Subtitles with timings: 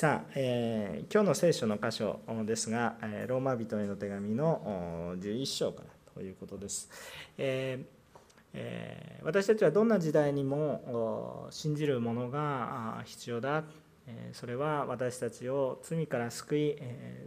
[0.00, 6.88] さあ、えー、今日の聖書の箇所ですが、えローマ人への手紙の11章からということです。
[7.36, 7.84] えー
[8.54, 13.62] えー、私たちはどんな時代にも信じるものが必要だ
[14.32, 16.76] それは私たちを罪から救い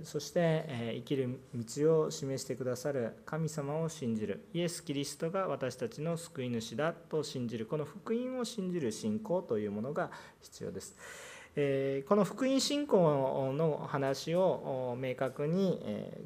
[0.01, 10.09] そして生きる道を示してくださる神様を信じるイエス・キリストが私たちの救い主だと信じるこの福音を信じる信仰というものが
[10.41, 11.32] 必要です。
[11.55, 15.79] この福音信仰の話を明確に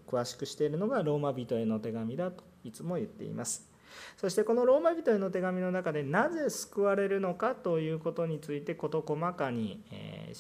[0.08, 3.67] 詳しくしているのがローマ人への手紙だといつも言っています。
[4.18, 9.84] そしてこのローマ人への手紙の中でなぜ救われるのかということについて事細かに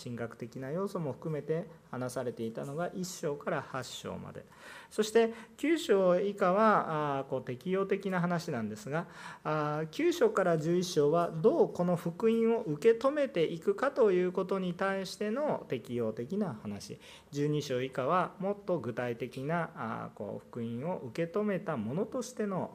[0.03, 4.45] 神学的な要素も含めて話されていたのが1章から8章まで。
[4.89, 9.05] そして9章以下はこう適用的な話なんですが
[9.43, 16.97] 9章から11章はどうこの福音を受け止めていくかということに対しての適用的な話。
[17.33, 22.71] 12章以下はもっと具体的なこう福音を受け止めたものとしての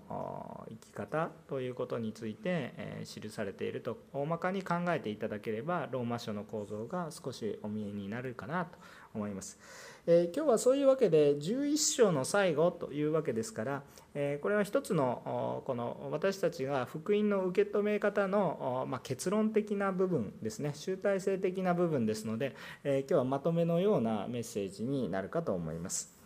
[0.81, 8.79] 生き方ということについて記されていると大まかに考えていただければローマ書の構造が少しお見えになるかなと
[9.15, 9.59] 思います。
[10.07, 13.83] え今日はそういうわけで11章の最後というわけですから、
[14.15, 26.17] えこれは一つのこの私たちが福音の受け止め方の、ま結論的な部分ですね集大成的な部分ですので、え今日はまとめのようなメッセージになるかと思います。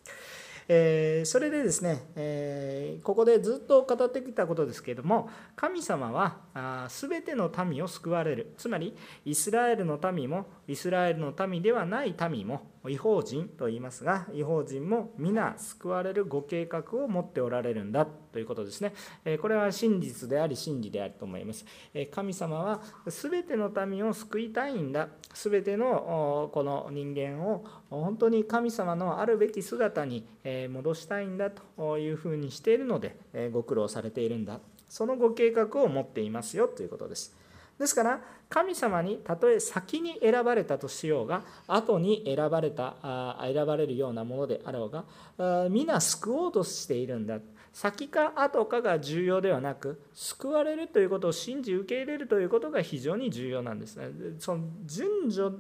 [0.69, 8.55] えそれでですね、えここでずっと語ってきたことですけれども神様はすべての民を救われる。
[8.57, 18.93] つまりイスラエルの民もイスラエルの民ではない民も違法人と言いますが違法人も皆救われるご計画を持っておられるんだということですね。
[19.41, 21.65] これは真実であり真理であると思います。
[22.11, 25.09] 神様は全ての民を救いたいんだ。
[25.35, 30.27] 全てのこの人間を本当に神様のあるべき姿に
[30.71, 33.17] 戻したいんだというふうにしているので
[33.53, 34.61] ご苦労されているんだ。
[34.89, 37.37] そのご計画を持っていますよということです。
[37.79, 47.39] ですから神様にたとえ先に選ばれたとしようが後に選ばれた選ばれるようなものであろうが皆救おうとしているんだ。
[47.77, 54.09] 先か後かが重要ではなく救われるということを信じ受け入れるということが非常に重要なんですね。
[54.39, 55.59] その順序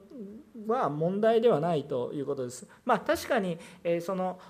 [0.67, 2.67] は問題ではないということです。
[2.87, 3.59] まあ確かに
[4.01, 4.41] その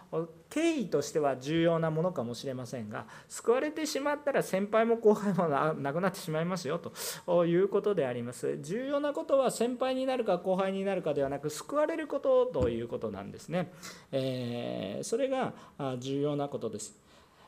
[0.49, 6.81] 経緯としては重要なものかもしれませんが救われてしまったら先輩も後輩もなくなってしまいますよ
[7.27, 8.59] ということであります。
[8.62, 13.72] 重要なことは先輩になるか後輩になるかではなく救われることということなんですね。
[14.12, 15.53] えー、それが
[15.98, 17.05] 重要なことです。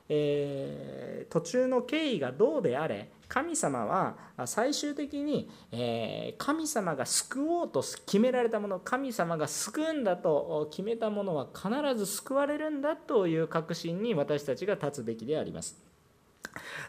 [0.08, 15.76] えー、途中の経緯がどうであれ神様は最終的に、えー、神様が救おうと決められたもの神様が救うんだと決めたものは必ず救われるんだという確信に私たちが立つべきであります。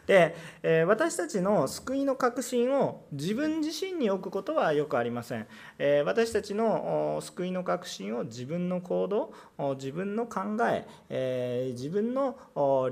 [0.06, 5.46] で、え私たちの救いの確信を自分自身に置くことはよくありません、
[5.78, 9.32] え私たちの救いの確信を自分の行動
[9.74, 12.36] 自分の考ええ自分の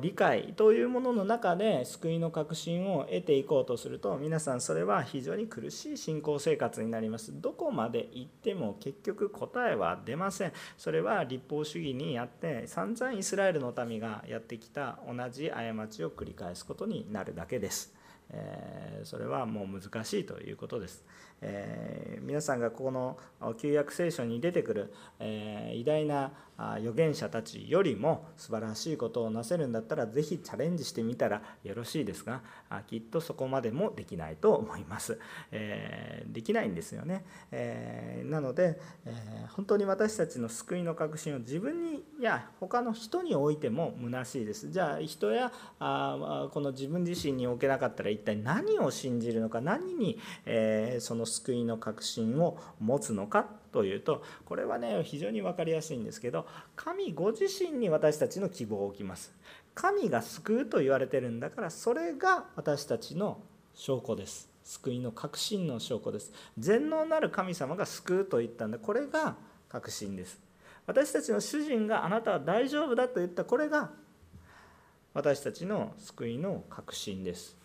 [0.00, 7.40] 理解というものの中で救いの確信を得ていこうとすると皆さんそれは非常に苦しい信仰生活になります。
[7.40, 10.52] どこまで行っても結局答えは出ません。
[10.76, 17.94] それは立法主義にやって散々イスラエルの民がやってきた同じ過ちを繰り返返すことになるだけです。
[18.30, 21.04] えそれはもう難しいということです。
[21.40, 23.18] え皆さんがここの
[23.58, 32.42] 旧約聖書に出てくる、え偉大な預言者たちよりも素晴らしいことをなせるんだったら是非チャレンジしてみたらよろしいですが
[32.88, 35.18] きっとそこまでもできないと思います。
[35.52, 37.24] えできないんですよね。
[37.52, 44.70] えなので、え本当に私たちの救いの確信を自分にや他の人においても虚しいです。
[44.70, 56.46] じゃあ人やあこの自分自身に置けなかったら一体何を信じるのか何に、えその救いの確信を持つのかというとこれはね非常に分かりやすいんですけど
[56.76, 59.32] 神ご自身に私たちの希望を置きます。
[59.74, 63.40] 神が救うと言われてるんだからそれが私たちの
[63.74, 64.48] 証拠です。
[64.64, 66.32] 救いの確信の証拠です。
[66.58, 68.78] 全能なる神様が救うと言ったんだ。
[68.78, 69.36] これが
[69.68, 70.40] 確信です。
[70.86, 73.44] 私たちの主人があなたは大丈夫だと言った。
[73.44, 73.90] これが
[75.12, 77.57] 私たちの救いの確信です。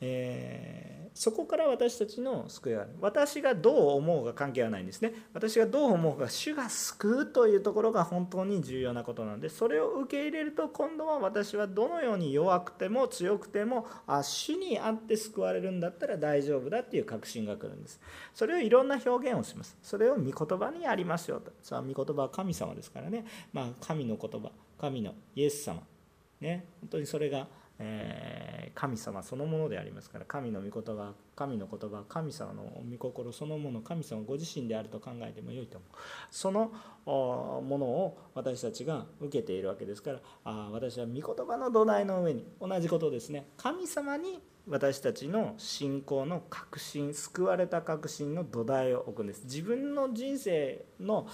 [0.00, 2.90] えーそこから私たちの救いがある。
[3.00, 5.14] 私がどう思うが関係はないんですね。
[5.32, 17.98] 私がどう思うが主が救うというところが本当に重要なことなのでそれを受け入れると今度は私はどのように弱くても強くてもあ主にあって救われるんだったら大丈夫だっていう確信が来るんです。
[18.34, 19.78] それをいろんな表現をします。
[19.82, 21.50] それを御言葉にありますよと。
[21.62, 23.24] さあ御言葉は神様ですからね。
[23.54, 25.80] まあ神の言葉神のイエス様。
[26.42, 26.66] ね。
[26.82, 27.48] 本当にそれが
[27.78, 35.96] え神様そのものでありますから神の御言葉神の言葉神様の御心そのもの神様ご自身であると考えてもよいと思う。
[36.30, 36.72] その
[37.06, 43.46] ものを私たちが受けているわけですからあ私は御言葉の土台の上に同じことですね。
[43.56, 49.44] 神様に私たちの信仰の確信救われた確信の土台を置くんです。
[49.44, 51.28] 自分の人生の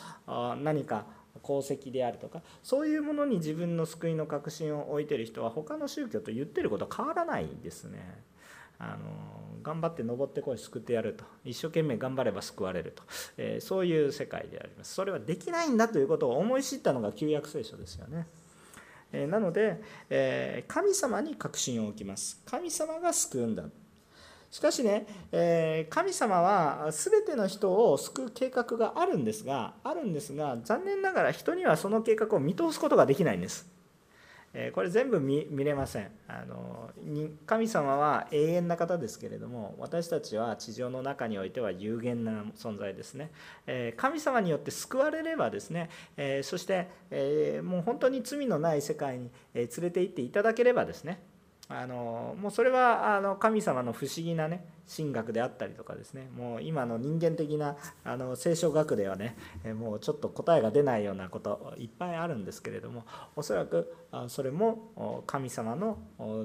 [0.62, 1.06] 何か
[1.42, 8.22] 功績であるとかそういうものに自分の救いの確信を置いてる人は他の宗教と言ってることは変わらないですね。
[8.78, 8.98] あの
[9.62, 11.24] 頑張って登ってこい救ってやると。
[11.44, 13.04] 一生懸命頑張れば救われると、
[13.36, 14.94] えー、そういう世界であります。
[14.94, 18.26] それはできないんだということを思い知ったのが旧約聖書ですよね、
[19.12, 19.80] えー、なので、
[20.10, 22.42] えー、神様に確信を置きます。
[22.44, 23.64] 神様が救うんだ
[24.52, 33.66] しかしね、えー、神様は全ての人を救う計画があるんですがあるんですが残念ながら人にはその計画を見通すことができないんです。
[34.54, 36.90] えー、これ全部見れませんあの
[37.46, 43.30] 神様は永遠な方ですけれども私たちは地上の中においては有限な存在ですね、
[43.66, 45.88] えー、神様によって救われればですね、
[46.18, 51.22] えー、そして、えもう本当に罪のない世界に連れて行っていただければですね
[51.80, 56.28] あのもうそれはあの神様の不思議なね神学であったりとかですね。
[56.36, 59.36] もう今の人間的なあの聖書学ではね
[59.74, 63.04] もうちょっと答えが出ないようなこといっぱいあるんですけれども
[63.36, 63.94] おそらく
[64.28, 65.98] それも神様の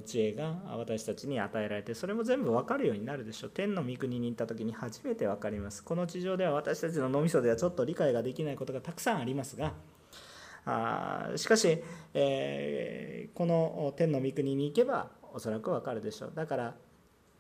[0.06, 3.50] 知恵が私たちに与えられてそれも全部分かるようになるでしょう。
[3.50, 5.84] 天の御国に行った時に初めて分かります。
[5.84, 9.74] この地上では私たちの脳みそではちょっと理解ができないことがたくさんありますが
[10.70, 11.82] あしかし、
[12.14, 16.32] えー、この天の御国に行けばおそらくわかるでしょう。
[16.34, 16.74] だから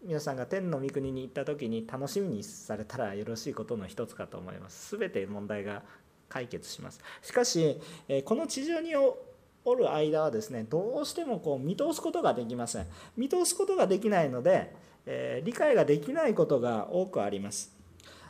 [0.04, 4.96] 皆さんが天の御国に行った時に楽しみにされたらよろしいことの一つかと思います。
[4.96, 5.82] 全て問題が
[6.30, 7.02] 解決します。
[7.24, 7.82] しかし
[8.26, 12.86] この地上におる間はですねどうしてもこう見通すことができません。
[13.18, 14.76] 見通すことができないので、
[15.08, 17.76] え、理解ができないことが多くあります。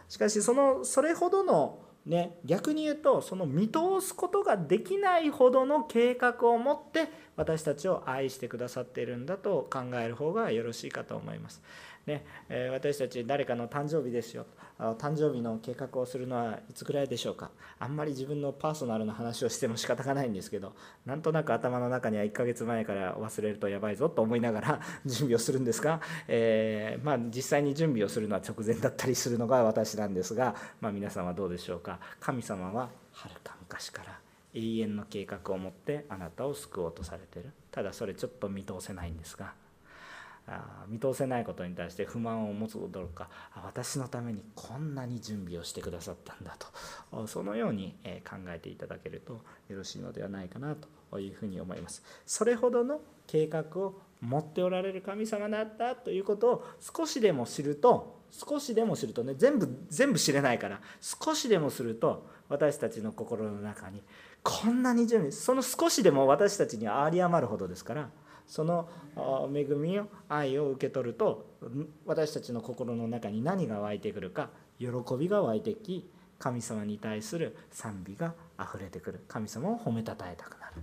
[0.08, 11.62] しかしそのそれほどのね、逆に言うとその見通すことができないほどの計画を持って私たちを愛してくださっているんだと考える方がよろしいかと思います。
[12.07, 14.45] ねえ私たち誰かの誕生日ですよ。
[14.80, 17.51] 誕生日の計画をするのはいつぐらいでしょうか。
[17.80, 20.74] あんまり自分のパーソナルな話をしても仕方がないんですけど
[21.06, 26.00] なんとなく頭の中には1ヶ月前から忘れるとやばいぞと思いながら 準備をするんですが、
[26.30, 32.00] えー、まあ、実際に準備をするのは直前だったりするのが私なんですが、まあ、皆さんはどうでしょうか。
[32.21, 34.18] 神様ははるか昔から
[34.54, 37.51] 永遠の計画を持ってあなたを救おうとされてる。
[37.69, 39.54] ただそれちょっと見通せないんですが
[40.88, 43.29] 見通せないことに対して不満を持つどころか
[43.65, 46.55] 私のためにこんなに準備をしてくださったんだ
[47.11, 47.27] と。
[47.27, 47.95] そのように
[48.27, 50.75] 考えていただけるとよろしいのではないかな
[51.11, 52.03] というふうに思います。
[52.25, 64.01] それほどの計画を持っておられる神様だったということを少しでも知ると少しでも知るとね全部全部知れないから少しでもすると私たちの心の中に
[64.44, 68.09] こんなに準備その少しでも私たちに有り余るほどですから
[68.47, 68.89] その
[69.53, 71.45] 恵みを愛を受け取ると
[72.05, 74.49] 私たちの心の中に何が湧いてくるか
[74.79, 76.09] 喜びが湧いてき
[76.39, 80.81] 神様に対する賛美があふれてくる神様を褒めたたえたくなる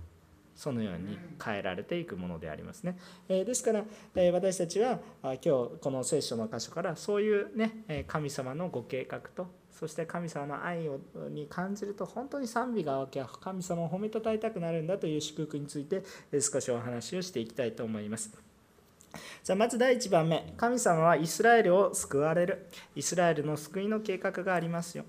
[0.55, 2.97] そのように変えられていくものでありますね。
[3.27, 3.83] えですから、
[4.15, 5.49] え私たちは今日
[5.81, 16.01] この聖書の箇所からそういうね神様のご計画とそして神様の愛をに感じると本当に賛美がわけ神様を褒めたたえたくなるんだという祝福について
[16.39, 18.31] 少しお話をしていきたいと思います。
[19.43, 20.53] じゃまず第1番目。
[20.57, 22.67] 神様はイスラエルを救われる。
[22.95, 25.05] イスラエルの救いの計画がありますよ。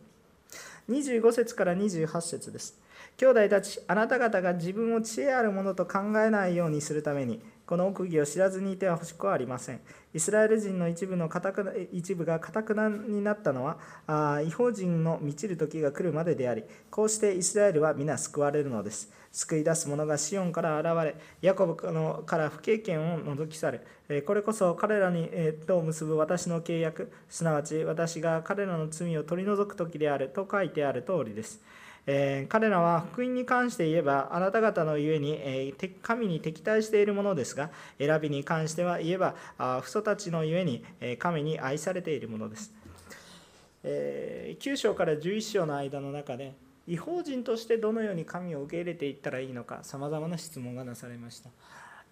[0.91, 2.79] 25節から28節です。
[3.17, 9.81] 兄弟たちあなた方が自分を知恵あるものと考えないようにするためにこの奥義を知らずにいては欲しくはありません。
[10.15, 19.13] イスラエル人の一部のく一部がかたくなになったのはあ違法人の満ちる時が来るまででありこうしてイスラエルは皆救われるのです。
[19.33, 24.23] 救い出す者がシオンから現れヤコブのから不経験を除き去る。
[24.25, 25.29] これこそ彼らに
[25.67, 27.13] と結ぶ私の契約。
[27.29, 31.61] すなわち私が彼らの罪を取り除く時であると書いてある通りです。
[32.07, 42.73] えー、彼らは福音に関して言えばあなた方のゆえに、えー、神に敵対しているものですが選びに関しては言えばあ父祖たちのゆえに、え、神に愛されているものです、
[43.83, 46.55] え9章から11章の間の中で
[46.87, 51.51] 違法人としてどのように神を受け入れていったらいいのかさまざまな質問がなされました。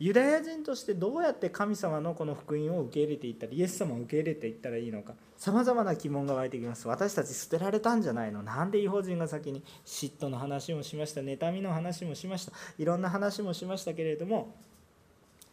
[0.00, 6.88] ユダヤ人としてどうやって神様のこの福音を受け入れていったらイエス様を受け入れていったらいいのかさまざまな疑問が湧いてきます。
[6.88, 8.42] 私たち捨てられたんじゃないの？
[8.42, 11.20] なんで違法人が先に嫉妬の話もしました？
[11.20, 12.52] 妬みの話もしました？
[12.76, 14.54] いろんな話もしましたけれども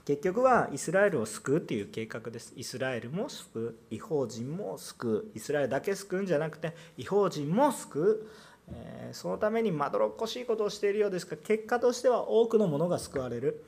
[0.05, 2.53] 結局はイスラエルを救うっていう計画です。
[2.55, 3.95] イスラエルも救う。
[3.95, 5.38] 違法人も救う。
[5.38, 8.71] イスラエルだけ救うんじゃなくて違法人も救う。
[8.74, 13.63] えそのためにまどろっこしいことをしているようですが結果としては多くのものが救われる、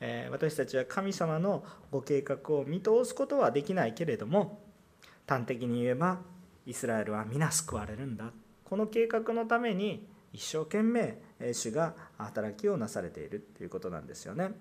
[0.00, 4.60] え私たちは神様のご計画を見通すことはできないけれども
[5.26, 6.20] 端的に言えば
[6.66, 8.32] イスラエルは皆救われるんだ
[8.64, 11.18] この計画のために一生懸命
[11.52, 14.52] 主が働きをなされているということなんですよね。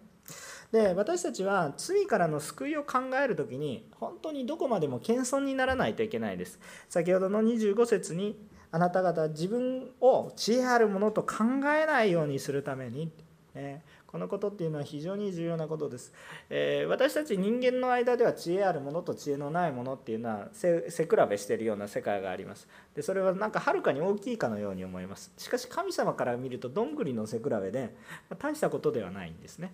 [0.71, 6.59] で私たちは罪からの救いを考える時に本当にどこまでも謙遜にならないといけないです。
[6.89, 8.37] 先ほどの25節に
[8.71, 11.43] あなた方自分を知恵あるものと考
[11.73, 13.11] えないようにするために、
[13.53, 16.13] ね、このことっていうのは非常に重要なことです、
[16.49, 22.67] えー、私たち人間の間では知恵あるものと知恵のないものっていうのは背比べしてるような世界があります。
[22.95, 25.31] でそれはなんかはるかに大きいかのように思います。
[25.37, 27.95] しかし神様から見るとどんぐりの背比べで
[28.29, 29.73] ま大したことではないんですね、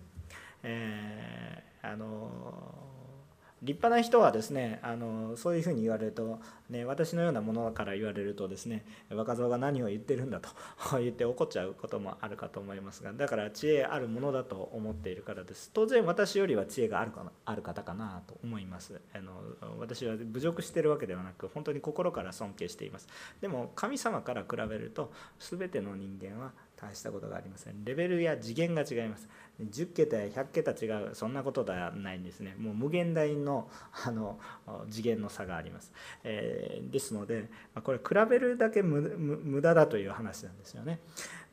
[0.63, 2.29] えー、あの
[3.63, 10.49] 立派な人はですねあのそういうふうに言われると、ね、私のようなものから言われるとですね若造が何を言ってるんだと
[10.99, 15.71] 言って怒っちゃうこともあるかと思いますがだから知恵あるものだと思っているからです。
[15.73, 19.01] 当然私よりは知恵があるかなある方かなと思います。
[19.13, 19.31] あの
[19.79, 23.07] 私は侮辱してるわけではなく本当に心から尊敬しています。
[23.41, 27.83] でも神様から比べると全ての人間は大したことがありません。
[27.83, 29.27] レベルや次元が違います。
[29.59, 32.55] 10桁や100桁違うそんなことではないんですね。
[32.59, 33.69] もう無限大の
[34.05, 34.39] あの
[34.89, 35.91] 次元の差があります、
[36.23, 37.49] えー、ですので
[37.83, 40.99] これ比べるだけ無駄だという話なんですよね。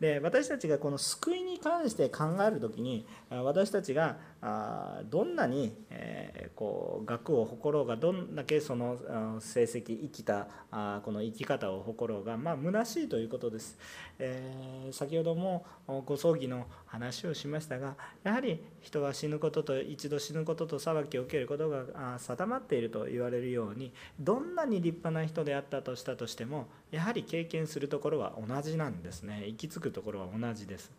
[0.00, 8.98] で私たちがこの救いに関して考える時に私たちがあどんなにえこう学を誇ろうがどんだけその
[9.40, 13.78] 成績生きたあこの生き方を誇ろうがまあ虚しいということです、
[14.18, 15.64] え先ほども
[16.04, 29.44] ご葬儀の話をしましたがやはり人は死ぬことと一度死ぬことと裁きを受けることが定まっていると言われるようにどんなに立派な人であったとしたとしてもやはり経験するところは同じなんですね。
[29.46, 30.92] 行き着くところは同じです、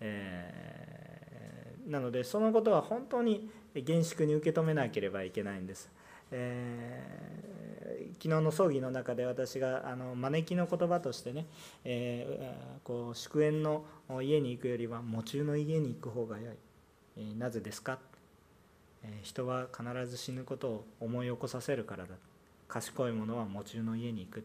[0.00, 1.09] えー、
[1.90, 5.90] なのでそのことは本当に厳粛に受け止めなければいけないんです、
[6.30, 11.46] えー、昨日の葬儀の中で私があの招きの言葉としてね、
[11.84, 13.84] えー、こう祝宴の
[14.22, 16.54] 家に行くよりは喪中の家に行く方がよい、
[17.16, 17.98] えー、なぜですか、
[19.02, 22.14] え人は必ず死ぬことを思い起こさせるからだ。
[22.68, 24.44] 賢い者は喪中の家に行く。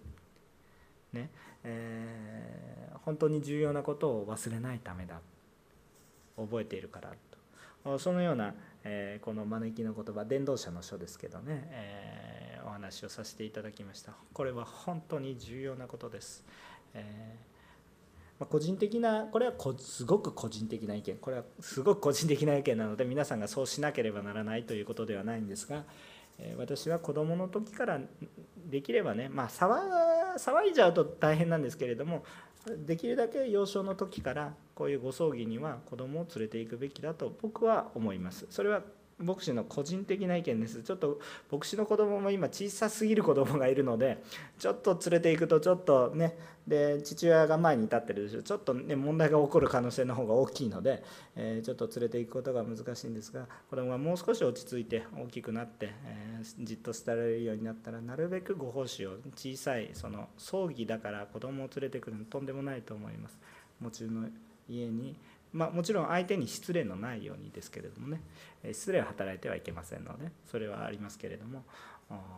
[1.13, 1.29] ね。
[1.63, 5.19] えー、本当に重要なことを忘れないためだ。
[6.37, 7.13] 覚えているから。
[7.99, 14.13] そのような、え、この招きの言葉伝道者の書ですけどね、え、お話をさせていただきました。
[14.33, 16.43] これは本当に重要なことです、
[16.93, 17.35] え
[18.39, 21.17] ま個人的なこれはすごく個人的な意見。
[21.17, 25.83] これはすごく個人的な意見なので皆さんがそうしなければならないということではないんですが
[26.57, 27.99] 私は子どもの時から
[28.69, 32.23] できればね、まあ、騒いじゃうと大変なんですけれども
[32.85, 38.47] できるだけ幼少の時からこういうご葬儀には子どもを連れていくべきだと僕は思います。
[38.49, 38.81] それは
[39.17, 41.19] 牧師の個人的な意見ですちょっと
[41.49, 44.21] 牧師の子供も今小さすぎる子供がいるので
[44.59, 51.03] ちょっと連れていくとちょっとねで父親が前に立ってるでしょちょっとね問題が起こる可能性の方が大きいので、
[51.35, 63.39] えー、ちょっと連れていくことが難しいんですが子供がもう少し落ち着いて大きくなって、えー、じっと伝えられるようになったらなるべくご奉仕を小さいその葬儀だから子供を連れてくるのとんでもないと思います。
[63.79, 64.31] もちろん
[64.67, 65.15] 家に
[65.55, 68.19] まあ、もちろん相手に失礼のないようにですけれどもね
[68.73, 71.63] 失礼を働いてはいけませんのでそれはありますけれども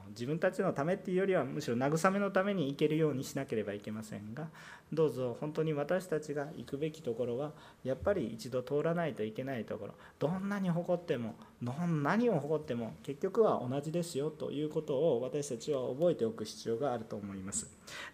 [0.10, 4.48] 自分たちのためっていうよりはむしろ慰めのために行けるようにしなければいけませんが
[4.94, 7.52] どうぞ本当に私たちが行くべきところは
[7.84, 17.68] やっぱり一度通らないといけないところどんなに誇っても何を誇っても結局は同じですよということを私たちは覚えておく必要があると思います。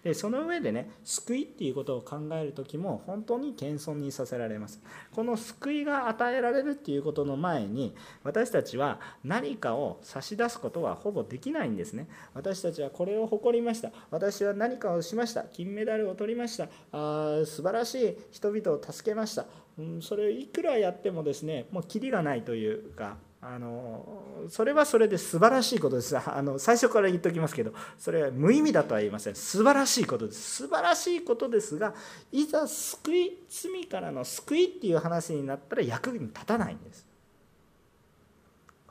[0.03, 4.81] でその上でね救いっていうことを考える時も本当に謙遜にさせられます。
[5.12, 12.07] この救いが与えられるっていうことの前に私たちは何かを差し出すことはほぼできないんですね。
[12.33, 13.91] 私たちはこれを誇りました。
[14.09, 15.43] 私は何かをしました。
[15.43, 16.69] 金メダルを取りました。
[16.93, 19.45] あ素晴らしい人々を助けました、
[19.77, 26.17] うん、それをいくらやってもですねもうキリがないというかあのそれはそれで素晴らしいことです。
[26.17, 29.35] あの最初から言っておきますけどそれは無意味だとは言いません。
[29.35, 30.63] 素晴らしいことです。
[30.63, 31.93] 素晴らしいことですが
[32.31, 37.05] いざ救い罪からの救いっていう話になったら役に立たないんです。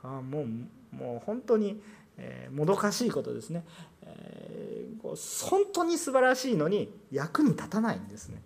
[0.03, 1.81] あもうもう本当に、
[2.17, 3.63] えー、もどかしいことですね、
[4.03, 8.39] えー、本当に素晴らしいのに役に立たないんですね、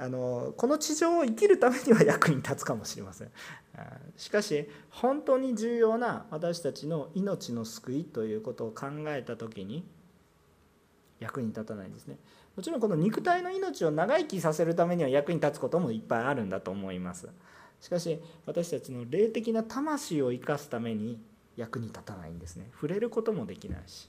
[0.00, 3.30] あのこの地上を生きるためには役に立つかもしれません。
[4.16, 9.84] しかし本当に重要な私たちの命の救いということを考えた時に
[11.18, 12.18] 役に立たないんですね。
[12.56, 17.28] もちろんこの肉体の命を長生きさせるためには役に立つこともいっぱいあるんだと思います。
[17.80, 21.20] しかし私たちの霊的な魂を生かすために
[21.56, 22.70] 役に立たないんですね。
[22.72, 24.08] 触れることもできないし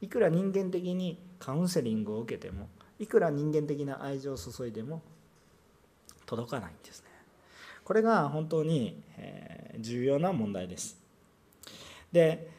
[0.00, 2.68] いくら人間的にカウンセリングを受けても
[2.98, 5.02] いくら人間的な愛情を注いでも
[6.26, 7.06] 届かないんですね。
[7.84, 9.02] これが本当に
[9.78, 10.98] 重要な問題です。
[12.12, 12.50] で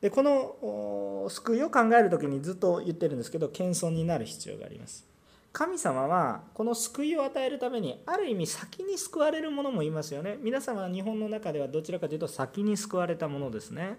[0.00, 5.06] でこの救いを考える時にずっと言ってるんですけど謙遜になる必要があります。
[5.52, 10.36] 神様はこの救いを与えるためにある意味先に救われるものもいますよね。
[10.42, 13.96] 皆様は日本の中ではどちらかというと先に救われたものですね。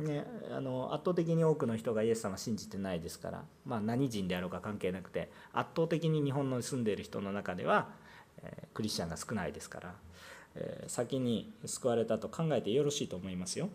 [0.00, 7.88] ね、あの圧倒的に多くの人がイエス様信じてないですから、まあ、何人であろうか関係なくて圧倒的に日本の住んでいる人の中では、
[8.42, 9.94] えー、クリスチャンが少ないですから
[10.54, 13.68] え先に救われたと考えてよろしいと思いますよ。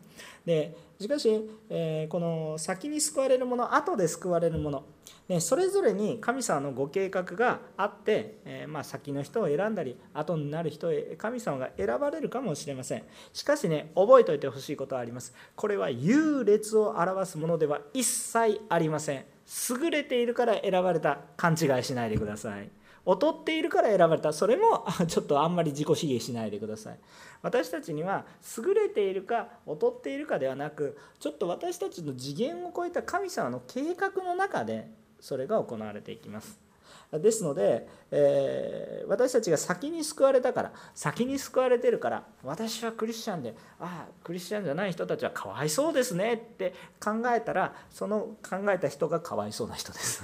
[0.45, 4.83] でしかし、えこの先に救われるもの後で救われるもの、
[5.27, 13.03] で、それぞれに神様のご計画があって、えまあ、先の人を選んだり後になる人へ神様が選ばれるかもしれません。
[13.33, 15.33] しかしね覚えておいてほしいことはあります。
[15.55, 19.25] これは優劣を表すものでは一切ありません。
[19.69, 21.19] 優れているから選ばれた。
[21.37, 22.69] 勘違いしないでください。
[23.05, 24.33] 劣っているから選ばれた。
[24.33, 26.99] それもちょっとあんまり自己卑下しないでください。
[27.41, 28.25] 私たちには
[28.57, 36.65] 優れているか劣っているかではなくちょっと私たちの次元を超えた神様の計画の中でそれが行われていきます。
[37.11, 50.23] ですので、えー、私たちが先に救われたから先に救われてるから私はクリスチャンでああクリスチャンじゃない人たちはかわいそうですねって考えたらその考えた人がかわいそうな人です。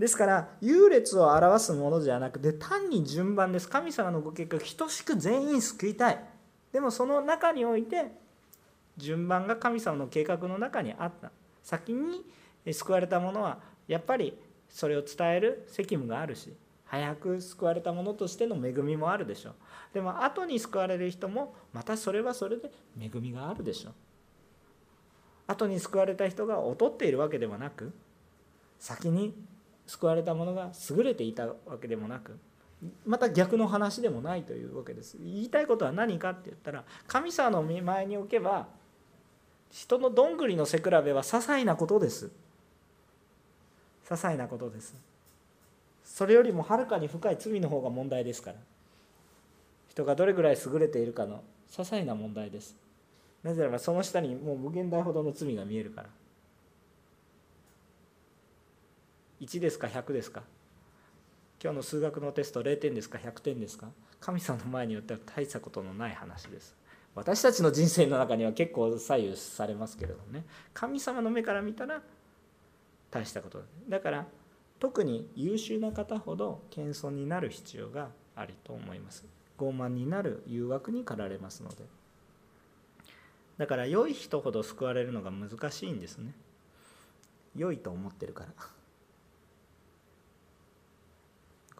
[0.00, 3.68] ですから優劣を表すものじゃなくて単に順番です。
[3.68, 6.24] 神様のご結果等しく全員救いたい。
[6.72, 8.10] でもその中において
[8.96, 11.30] 順番が神様の計画の中にあった。
[11.62, 12.24] 先に
[12.72, 14.38] 救われた者はやっぱり
[14.70, 16.50] それを伝える責務があるし
[16.86, 19.54] 早く救われた者としての恵みもあるでしょう。
[19.92, 23.92] でも後に救われる人もまたそれはそれで恵みがあるでしょう。
[25.46, 27.92] 後に救われた人が劣っているわけではなく
[28.78, 29.34] 先に
[29.90, 32.38] 救われた者が優れていたわけでもなく
[33.04, 35.18] また逆の話でもないというわけです。
[35.20, 38.68] 言いたいことは何かって言ったら神様の見前に置けば
[39.70, 42.26] 人のどんぐりの背比べは些細なことです。
[44.06, 44.94] 些細なことです。
[46.04, 48.56] それよりもはるかに深い罪の方が問題ですから。
[49.88, 52.76] 人がどれぐらい優れているかの些細な問題です。
[53.42, 56.08] なぜならばその下にもう無限大ほどの罪が見えるから。
[59.40, 60.42] 1ですか100ですか？
[61.62, 63.88] 今日の数学のテスト0点ですか100点ですか？
[64.20, 66.76] 神様の前によっては大したことのない話です。
[67.14, 70.44] 私たちの人生の中には結構左右されますけれどもね。
[70.74, 72.02] 神様の目から見たら
[73.10, 74.26] 大したことだから
[74.78, 79.24] 特に優秀な方ほど謙遜になる必要があると思います。
[79.58, 81.76] 傲慢になる誘惑に駆られますので。
[83.58, 86.32] だから良い人ほど救われるのが難しいんですね。
[87.56, 88.79] 良いと思ってるから。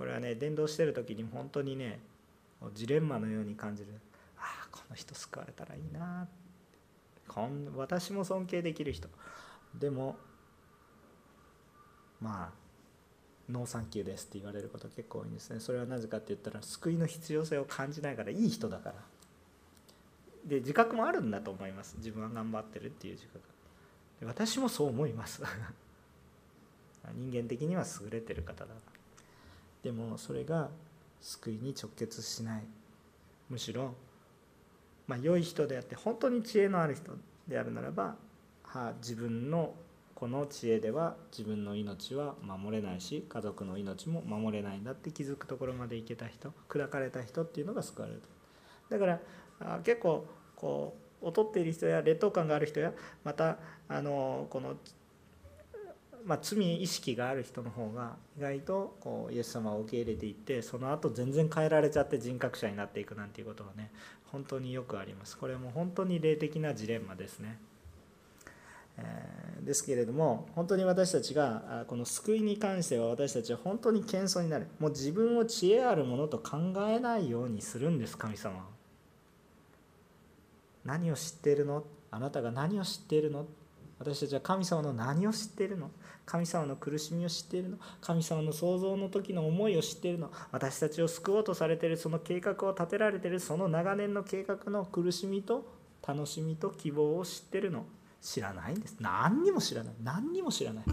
[0.01, 2.01] これはね伝道してる時に本当にね
[2.75, 3.89] ジレンマのように感じる。
[4.39, 6.27] ああこの人救われたらいいな。
[7.29, 9.09] こん私も尊敬できる人。
[9.79, 10.17] でも
[12.19, 15.61] まあノーサンキューですって言われること結構多いんですね。
[15.61, 18.95] それはなぜかって言ったら救いの必要性を感じないからいい人だから。
[20.47, 21.97] で自覚もあるんだと思います。
[21.99, 23.41] 自分は頑張ってるっていう自覚。
[24.25, 25.43] 私もそう思います。
[27.15, 28.73] 人間的には優れてる方だ
[29.83, 30.69] でもそれが
[31.21, 32.63] 救いに直結しない。
[33.49, 33.95] むしろ、
[35.07, 37.13] まあ、良い人であって本当に知恵のある人
[37.49, 38.15] であるならば、は
[38.65, 39.75] あ、自分の
[40.15, 48.23] この知恵では自分の命は守れないし家族の命も守れないんだって気づくところまでいけた人砕かれた人っていうのが救われる
[48.91, 52.93] だから結構こう劣っている人や劣等感がある人や
[53.25, 53.57] また
[53.89, 54.75] あのこの
[56.27, 63.91] まあ、罪意識がある人の方が意外とこうイエス様を受け入れていってその後全然変えられちゃって人格者になっていくなんていうことがね
[64.31, 65.37] 本当によくあります。
[65.37, 67.59] これも本当に霊的なジレンマですね、
[68.99, 74.69] えー、ですけれども本当に私たちがこの救いに関しては私たちは本当に謙遜になる。
[74.79, 78.67] もう自分を知恵あるものと考えないようにするんです神様
[80.85, 81.85] 何を知っているの？
[82.11, 83.47] あなたが何を知っているの？
[83.99, 85.91] 私たちは神様の何を知っているの？
[86.31, 95.67] 神様の苦しみを知っているの神様の創造の時の思いを知っているの私たちを救おうとされているその計画を立てられているその長年の計画の苦しみと
[96.07, 97.85] 楽しみと希望を知ってるの
[98.23, 98.97] 知らないんです。
[99.01, 99.95] 何にも知らない。
[100.05, 100.85] 何にも知らない。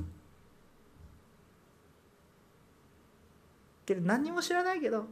[3.85, 5.05] けど何にも知らないけど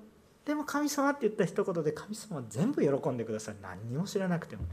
[0.43, 4.69] でも神様って言った一言で神様は全部喜んでください何にも知らなくてもね。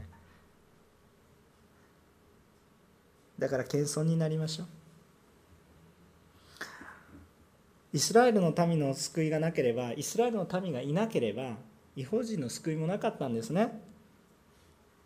[3.37, 4.82] だから謙遜になりましょう。
[7.93, 11.57] イスラエルの民の救いがなければイスラエルの民がいなければ
[11.95, 13.79] 違法人の救いもなかったんですね。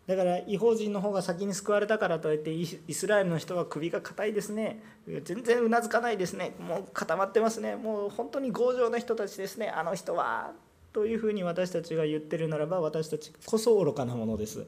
[0.06, 4.82] だから違法人の方が先に救われたからといってイスラエルの人は首が硬いですね。
[5.22, 6.54] 全然うなずかないですね。
[6.58, 7.76] もう固まってますね。
[7.76, 9.68] もう本当に強情な人たちですね。
[9.68, 10.52] あの人は
[10.94, 14.66] というふうに私たちが言ってるならば私たちこそ愚かなものです。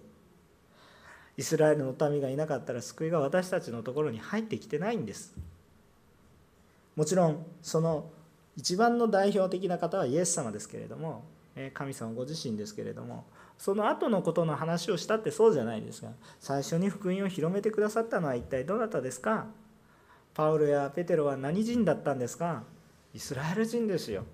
[1.39, 5.35] イスラエルの民がいなかったら救いが私たちのところに入ってきてないんです。
[7.01, 8.11] もちろんその
[8.59, 11.25] 一番の代表的な方はイエス様ですけれども
[11.73, 13.25] 神様ご自身ですけれども
[13.57, 16.11] その後のことの話をしたってそうじゃないですが
[16.41, 19.47] 最初に福音を広めてくださったのは一体どなたですか？
[20.35, 22.65] パウロやペテロは何人だったんですか？
[23.15, 24.25] イスラエル人ですよ。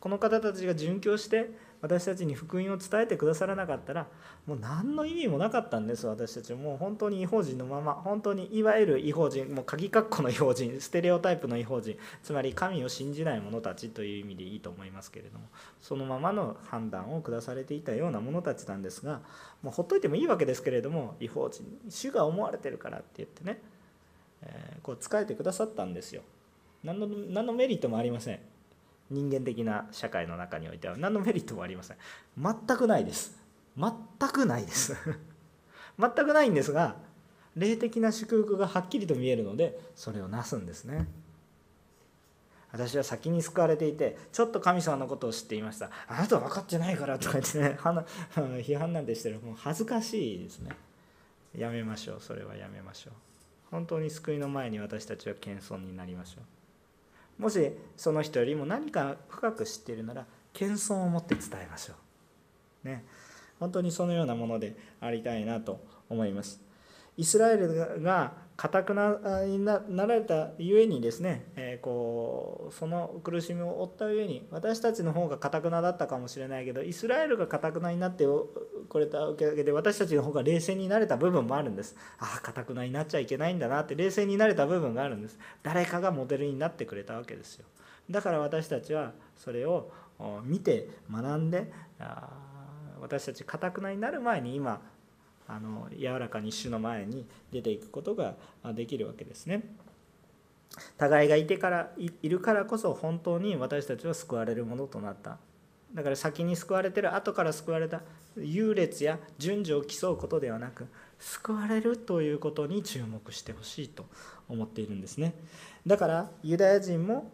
[0.00, 4.06] この方たちが殉教して私たちに福音を伝えてくださらなかったら
[4.46, 6.52] もう何の意味もなかったんです私たち。
[6.54, 15.46] もう本当に違法人のまま本当にいわゆる違法人もう鍵括弧の違法人ステレオタイプの違法人つまり神を信じない者たちという意味でいいと思いますけれども
[15.80, 19.20] そのままの判断を下されていたような者たちなんですが
[19.62, 23.60] もうほっといてもいいわけですけれども違法人主が思われてるからって言ってね、
[24.42, 26.22] えー、こう仕えてくださったんですよ。
[26.84, 28.40] 何の何のメリットもありません。
[29.10, 31.96] 人間的な社会の中においては何のメリットもありません。
[32.36, 33.36] 全くないです。
[33.76, 33.92] 全
[34.30, 34.96] くないです。
[35.98, 36.96] 全くないんですが
[37.56, 41.06] 霊的な祝福がはっきりと見えるのでそれをなすんですね。
[42.72, 45.90] 私は先に救われていてちょっと神様のことを知っていました。
[46.08, 49.40] あなたは分かってないからとか言ってね 批判なんてしてる。
[49.40, 50.70] もう恥ずかしいですね。
[51.56, 52.20] やめましょう。
[52.20, 53.14] それはやめましょう。
[53.70, 56.44] 本当に救いの前に私たちは謙遜になりましょう。
[57.38, 61.94] もしその人よりも何か深く知っているなら謙遜を持って伝えましょ
[62.84, 62.88] う。
[62.88, 63.04] ね、
[63.60, 66.65] 本当にそのようなものでありたいなと思います。
[67.16, 81.96] イスラエルがかくなになられたゆえにですね、えー、こうその苦しみを負ったゆえに私たちの方がかくなだったかもしれないけどイスラエルがかくなになってこれたおかげで私たちの方が冷静になれた部分もあるんです。
[82.18, 85.38] ああかくなになっちゃいけないんだなって冷静になれた部分があるんです。
[85.62, 87.66] 誰かがモデルになってくれたわけですよ。
[88.10, 89.90] だから私たちはそれを
[90.44, 91.70] 見て学んで
[93.00, 94.80] 私たちかくなになる前に今
[95.48, 98.34] あの柔らかに主の前に出ていくことが
[98.74, 99.62] できるわけですね。
[100.98, 105.38] 互いがいてからいるからこそ本当に私たちは救われるものとなった
[105.94, 108.02] だから先に救われてる後から救われた
[108.36, 110.86] 優劣や順序を競うことではなく
[111.18, 114.06] 救われるということに注目してほしいと
[114.48, 115.34] 思っているんですね。
[115.86, 117.32] だからユダヤ人も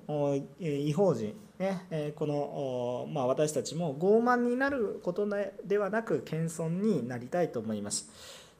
[0.61, 5.29] 違法人、ね、この、まあ、私たちも傲慢になること
[5.65, 8.11] ではなく謙遜になりたいと思います。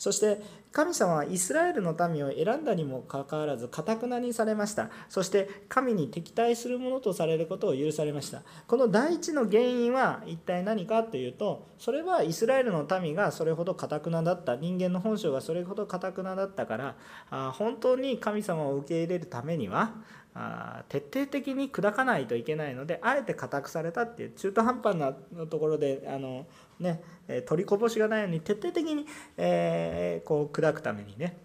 [0.03, 4.91] そして神様はイスラエルの民を選んだにもかかわらずかたくなにされました。
[5.09, 8.43] そして神に敵対するものとされることを許されました。
[8.67, 14.57] この第一の原因は一体何かというとそれはイスラエルの民がそれほどかたくなだった。
[14.57, 16.97] 人間の本性がそれほどかたくなだったか
[17.31, 19.95] ら本当に神様を受け入れるためには
[20.35, 25.13] あ徹底的に砕かないといけないのであえて硬くされたっていう中途半端な
[25.47, 26.47] ところであの、
[26.81, 27.03] ね、
[27.47, 31.37] 取りこぼしがないように徹底的に、えー、こう砕くためにね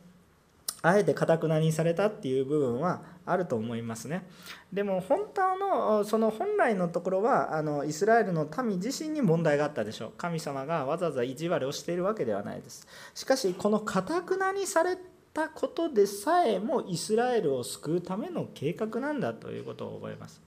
[0.81, 4.25] あえてかたくなにされたっていう部分はあると思いますね。
[4.71, 10.11] でも本当のその本来のところはあのイスラエルの民自身に問題があったでしょう。
[10.17, 12.87] 神様がわざわざ意地悪をしているわけではないです。
[13.15, 14.97] しかしこのかたくなにされ
[15.37, 20.41] たことでさえもイスラエルを救うための計画なんだということを覚えます。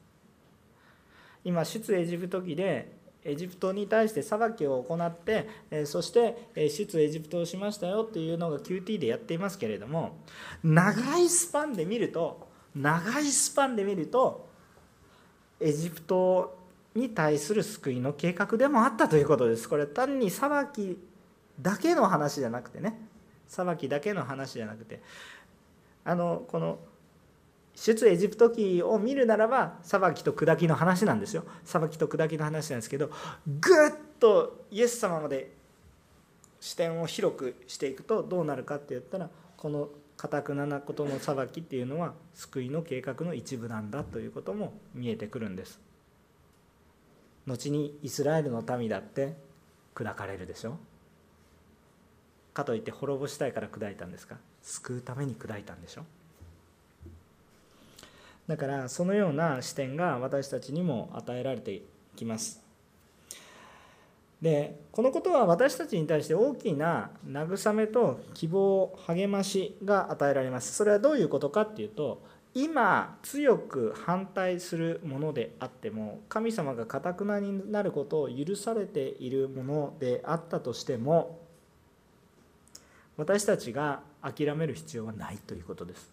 [1.44, 5.48] 今出エジプト記でエジプトに対して裁きを行って
[5.84, 10.18] そして出エジプトをしましたよっていうのが QT でやっていますけれども
[10.64, 14.48] 長いスパンで見ると長いスパンで見ると
[15.60, 16.58] エジプト
[16.96, 19.68] に対する救いの計画でもあったということです。
[19.68, 20.98] これ単に裁き
[21.60, 23.09] だけの話じゃなくてね
[23.50, 25.02] 裁きだけの話じゃなくて
[26.04, 26.78] あのこの
[27.74, 31.44] 出エジプト記を見るならば裁きと砕きの話なんですよ。
[31.64, 33.10] 裁きと砕きの話なんですけど
[33.46, 35.50] ぐっとイエス様まで
[36.60, 45.80] 視点を広くしていくとどうなるかって言ったらこのかたくななことの裁きっていうのは救いの計画の一部なんだということも見えてくるんです。
[47.46, 49.34] 後にイスラエルの民だって
[49.94, 50.76] 砕かれるでしょ。
[52.52, 54.36] かといって滅ぼしたいから砕いたんですか？
[54.62, 56.02] 救うために砕いたんでしょ？
[58.46, 61.82] だからそのような視点が私たちにも与えられて
[62.16, 62.60] きます。
[64.42, 70.72] でこのことは私たちに対して大きな慰めと希望励ましが与えられます。
[70.72, 72.22] それはどういうことかっていうと
[72.54, 81.38] 今強く反対するものであっても神様がかたくなになることを許されているものであったとしても
[83.20, 86.10] 私たちが諦める必要はないということです。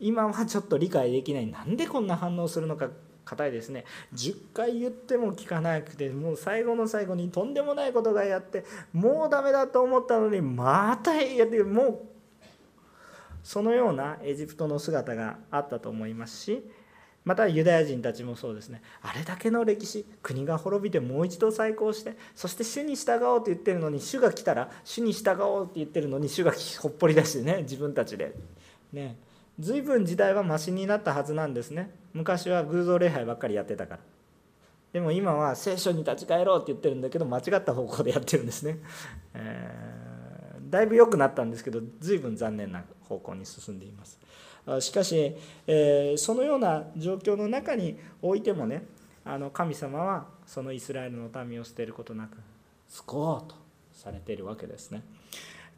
[0.00, 1.46] 今はちょっと理解できない。
[1.46, 2.90] なんでこんな反応するのか
[3.24, 3.84] 硬いですね。
[4.12, 12.00] 10回言っても聞かなくてもう最後の最後にとんでもないことがやってもうダメだと思ったのにまたやってもう
[13.44, 16.68] そのようなエジプトの姿があったと思いますし
[17.24, 18.82] またユダヤ人たちもそうですね。
[19.02, 28.34] あれだけの歴史国が滅びてもう一度再興してそして主に従おうと言ってるのに主が来たら主に従おうって言ってるのに主がほっぽり出してね自分たちで。
[28.92, 29.16] ね。
[29.58, 31.90] 随分時代はマシになったはずなんですね。
[32.12, 34.00] 昔は偶像礼拝ばっかりやってたから。
[34.92, 38.78] でも今は聖書に立ち返ろうって言ってるんだけど間違った方向でやってるんですね、
[39.32, 44.18] えー、だいぶ良くなったんですけど随分残念な方向に進んでいます。
[44.80, 45.34] しかし、
[45.66, 48.84] えー、そのような状況の中においてもね
[49.24, 52.38] あの神様はそのイスラエルの民を捨てることなく
[52.88, 53.54] 救おうと
[53.92, 55.02] されているわけですね。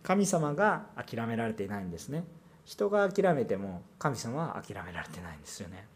[0.03, 2.25] 神様が諦められていないんですね。
[2.65, 5.87] 人が諦めても神様は諦められてないんですよね。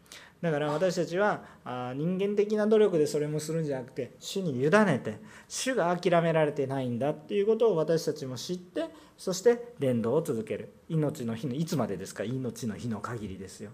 [0.41, 8.85] だから私たちは人間的な努力でそれもするんじゃなくて主に委ねて主が諦められてないんだっていうことを私たちも知って
[9.17, 10.71] そして伝道を続ける。
[10.87, 12.23] 命の日のいつまでですか？
[12.23, 13.71] 命の日の限りですよ。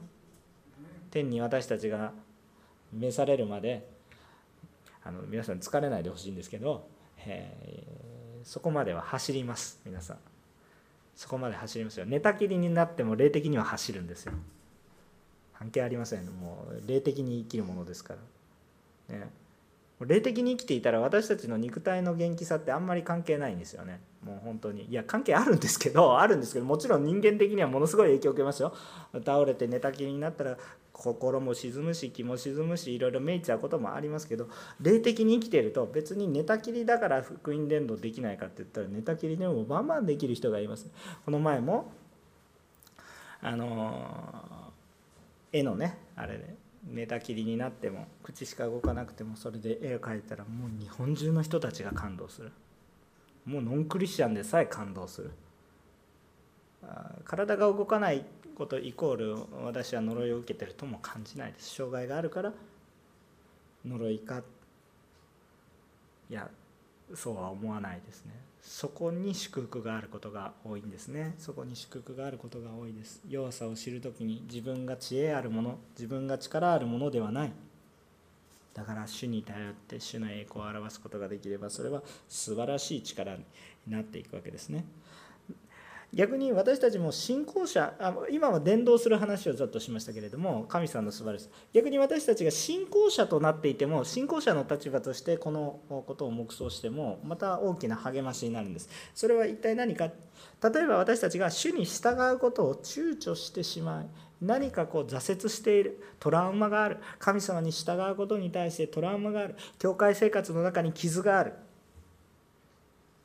[1.12, 2.14] 天に私たちが
[2.92, 3.88] 召されるまで
[5.04, 6.88] あの皆さん疲れないでほしいんですけど、
[7.28, 10.18] えー、そこまでは走ります皆さん。
[11.16, 12.08] そこまで走りますよ。
[12.08, 14.34] 寝たきりになっても霊的には走るんですよ。
[15.58, 16.26] 関係ありません。
[16.26, 18.16] もう霊的に生きるものですか
[19.10, 19.30] ら、ね、
[20.02, 24.02] 霊的に生きていたら私たちの肉体の元気さってあんまり関係ないんですよね。
[24.24, 24.86] もう本当に。
[24.86, 28.74] いや関係あるんですけど あるんですけどもちろん人間的にはものすごい影響を受けますよ。
[29.14, 30.58] 倒れて寝たきりになったら
[30.92, 34.48] 心も沈むし気も沈むしいろいろめいちゃうこともありますけど
[34.80, 40.88] 霊的に生きていると別に寝たきりだから福音伝道できないかって言ったら寝たきりでもバンバンできる人がいます。
[41.26, 41.92] この前も
[43.42, 44.65] あの
[45.52, 46.56] 絵のねあれで
[46.88, 52.52] 寝たきりになっても口しか動かなくてもそれで絵を描いたらもう日本中の人たちが感動する。
[53.46, 55.32] もうノンクリスチャンでさえ感動する。
[57.24, 61.76] 体が動かないことイコール私は呪いを受けてるとも感じないです。
[61.76, 62.54] 障害があるから
[63.86, 64.44] 呪いか
[66.30, 66.50] いや
[67.14, 68.34] そうは思わないですね。
[68.66, 71.36] そこに祝福があることが多いんですね。
[71.38, 73.22] そこに祝福があることが多いです。
[73.30, 77.52] 弱さを知る時に自分が知恵あるもの自分が力あるものではない。
[78.74, 83.44] だから主に頼って主の栄光を表すことができればそれは素晴らしい力に
[83.88, 84.84] なっていくわけですね。
[86.16, 91.50] 逆に私たちも信仰者あ今は伝道する話をちょっとしましたけれども神様の素晴らしさ。
[91.74, 98.90] 逆に私たちが信仰者となっていても信仰者の立場としてこのことを黙想してもまた大きな励ましになるんです。
[99.14, 100.06] それは一体何か？
[100.06, 104.08] 例えば私たちが主に従うことを躊躇してしまい
[104.42, 106.98] 何かこう挫折しているトラウマがある。
[107.20, 109.56] 神様に従うことに対してトラウマがある。
[109.80, 111.54] 教会生活の中に傷がある。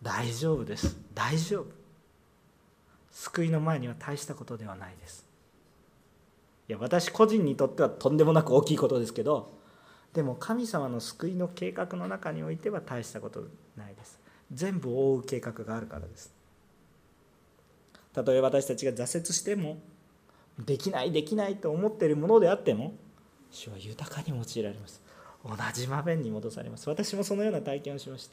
[0.02, 0.96] 大丈夫です。
[1.14, 1.79] 大丈夫。
[3.10, 5.26] 救いの前には大したことではないです。
[6.68, 9.52] いや私個人にとってはとんでもなく大きいことですけど
[10.12, 13.44] でも神様の救いの計画の中においては大したこと
[13.76, 14.20] ないです。
[14.52, 16.32] 全部覆う計画があるからです。
[18.12, 19.78] たとえ私たちが挫折しても
[20.58, 22.94] できないできないと思っているものであっても
[23.50, 25.00] 主は豊かに用いられます。
[25.44, 26.88] 同じ場面に戻されます。
[26.88, 28.32] 私もそのような体験をしました。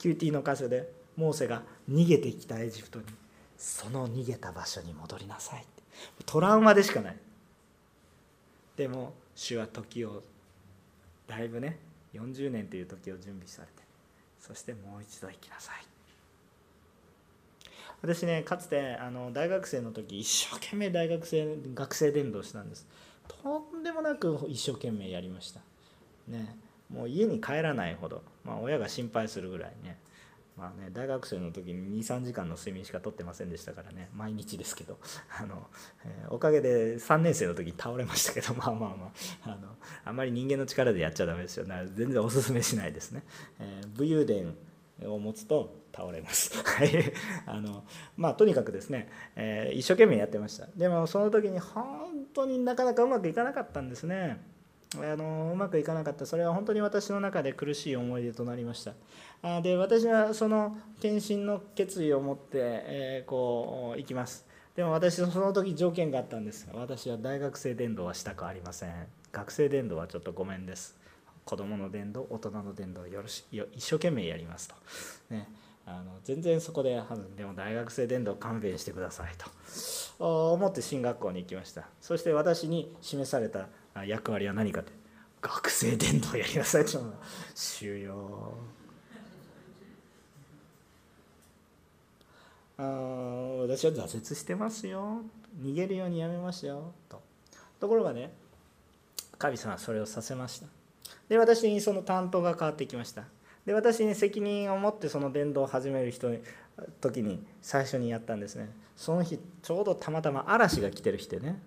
[0.00, 3.04] QT の箇所でモーセが逃げてきたエジプトに。
[3.58, 5.64] その逃げた場所に戻りなさい。
[6.24, 7.16] トラウマでしかない。
[8.76, 10.22] でも主は時を
[11.26, 11.78] だいぶね
[12.14, 13.72] 40年という時を準備されて
[14.38, 15.74] そしてもう一度行きなさい。
[18.00, 22.86] 私ねかつてあの大学生の時一生懸命大学生学生伝道したんです。
[23.26, 25.60] とんでもなく一生懸命やりました。
[26.28, 26.56] ね
[26.88, 29.98] もう家に帰らないほど、まあ、親が心配するぐらいね。
[30.58, 34.10] まあね、大学生の時に23時間の睡眠しかとってませんでしたからね。
[34.12, 34.98] 毎日ですけど。
[35.40, 35.68] あの、
[36.04, 38.52] えー、おかげで3年生の時に倒れましたけど。
[38.58, 39.12] まあまあま
[39.44, 39.52] あ。
[39.52, 41.66] あのあんまり人間の力でやっちゃダメですよ。
[41.94, 43.22] 全然おすすめしないですね、
[43.60, 44.56] えー、武勇伝
[45.04, 46.52] を持つと倒れます。
[47.46, 47.84] あの
[48.16, 50.66] まあとにかくですね、えー、一生懸命やってました。
[50.74, 54.40] でもその時に本当になかなかうまくいかなかったんですね。
[54.96, 56.24] あのうまくいかなかった。
[56.24, 58.94] それは本当に私の中で苦しい思い出となりました。
[59.62, 64.46] で私はその献身の決意を持って、えー、こう行きます。
[64.74, 66.68] でも私その時条件があったんです。
[66.72, 68.92] 私は大学生伝道はしたくありません。
[69.32, 70.96] 学生伝道はちょっとごめんです。
[71.44, 74.74] 子供の伝道大人の伝道よろしよ一生懸命やりますと、
[75.30, 75.48] ね、
[75.86, 77.00] あの全然そこで
[77.36, 79.32] でも大学生伝道勘弁してください
[80.18, 80.52] と。
[80.52, 81.88] 思って進学校に行きました。
[82.00, 83.68] そして私に示された
[84.04, 84.92] 役割は何かって。
[85.40, 87.00] 学生伝道やりなさいと
[87.54, 88.58] 収容
[92.78, 92.82] あ
[93.60, 95.22] 私は挫折してますよ。
[95.60, 96.92] 逃げるようにやめましたよ。
[97.08, 97.20] と。
[97.80, 98.32] ところがね
[99.36, 100.66] 神様はそれをさせました。
[101.28, 103.24] で私にその担当が変わってきました。
[103.66, 106.38] で私に責任を持ってその伝道を始める人に
[107.00, 108.70] 時に最初にやったんですね。
[108.96, 111.60] その日ちょうどたまたま嵐が来てる日でね。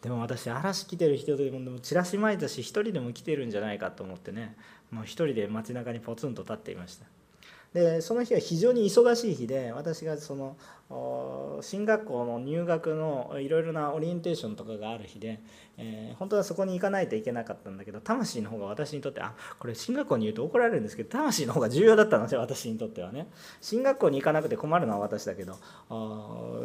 [0.00, 4.56] でも私嵐来てる人でもチラシまいたし一人でも来てるんじゃないかと思ってね。
[4.90, 7.04] もう一人で街中にポツンと立っていました。
[7.74, 10.56] でその日は非常に忙しい日で私がその
[11.60, 15.38] 進学校の入学のいろいろなオリエンテーションとかがある日で、
[15.76, 23.26] えー、本当はそこに行かないといけなかったんだけど魂の方が私にとってあこれ進学校に言うと怒られるんですけど魂の方が重要だったので私にとってはね。
[23.60, 25.58] 進学校に行かなくて困るのは私だけど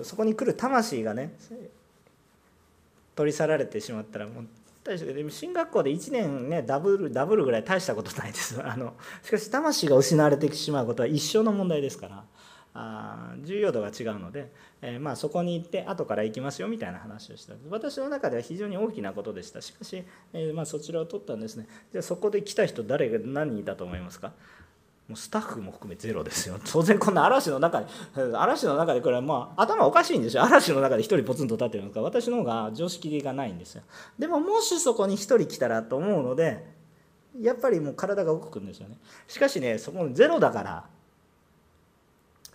[0.04, 1.36] そこに来る魂がね
[3.16, 4.46] 取り去られてしまったらもう
[4.84, 8.62] 大したでも進学校で1年ねダブルダブルぐらい大したことないです。
[8.64, 8.94] あの
[9.24, 12.26] しかし魂が失われてしまうことは一生の問題ですから。
[12.76, 17.54] あ重要度が違うので、えー、まあ、そこに行って後から行きますよみたいな話をした。
[17.70, 19.62] 私の中では非常に大きなことでした。
[19.62, 21.68] しかし、えー、まあ、そちらを取ったんですね。
[21.92, 24.34] じゃあそこで来た人誰が何人いたと思いますか？
[25.10, 26.60] もうスタッフも含めゼロですよ。
[26.72, 27.88] 当然こんな嵐の中で
[28.36, 30.44] 嵐の中でこれはまあ頭おかしいんですよ。
[30.44, 32.02] 嵐の中で1人ポツンと立ってるのか。
[32.02, 33.84] 私の方が常識がないんですよ。
[34.18, 36.66] でももしそこに1人来たらと思うので
[37.40, 38.98] やっぱりもう体が動くんですよね。
[39.28, 40.86] しかしねそこゼロだから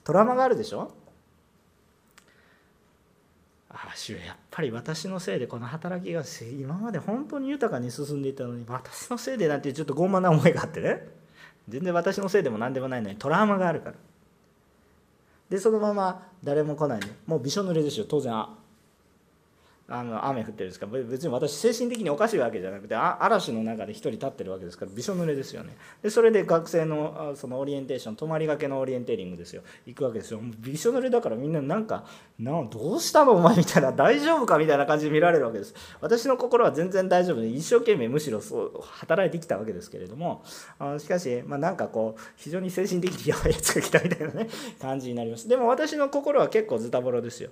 [0.05, 0.91] トラウマがあるでしょ？
[3.71, 6.23] ああ主やっぱり私のせいでこの働きが
[6.59, 11.18] 今まで本当に豊かに進んでいたのに私のせいでなんてちょっと傲慢な思いがあってね。
[11.69, 13.95] 全然私のせいでも何でもないのにトラウマがあるから。
[15.51, 17.01] でそのまま誰も来ない。
[17.01, 18.07] ねもうびしょ濡れですよ。
[18.09, 18.47] 当然
[19.91, 20.87] あの雨降ってるんですか？
[20.87, 25.77] 別に私精神的におかしいわけじゃなくて嵐の中で一人立ってるわけですからびしょ濡れですよね。
[26.03, 29.63] でそれで学生のそのオリエンテーション泊まりがけのオリエンテーリングですよ。
[29.87, 30.41] 行くわけですよ。
[30.59, 32.05] びしょ濡れだからみんななんか
[32.39, 33.33] などうしたの？
[33.33, 35.75] お前みたいな大丈夫かみたいな感じで見られるわけです。
[36.03, 40.45] 私の心は全然大丈夫で一生懸命むしろそう働いてきたわけですけれども
[40.79, 44.49] あしかし、まあ、なんかこう非常に精神的にやばいやつが来たみたいなね
[44.81, 45.49] 感じになります。
[45.49, 47.49] でも私の心は結構ズタボロですよ。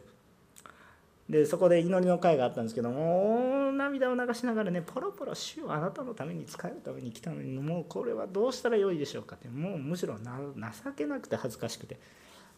[1.29, 11.99] でそこで祈りの会があったんですけども涙を流しながらねポロポロ主をあなたのために使えるために来たのにもうこれはどうしたらよいでしょうかってもうむしろ情けなくて恥ずかしくて、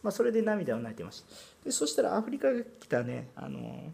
[0.03, 1.65] まあ、それで涙を泣いてました。
[1.65, 3.91] でそしたらアフリカが来たねあの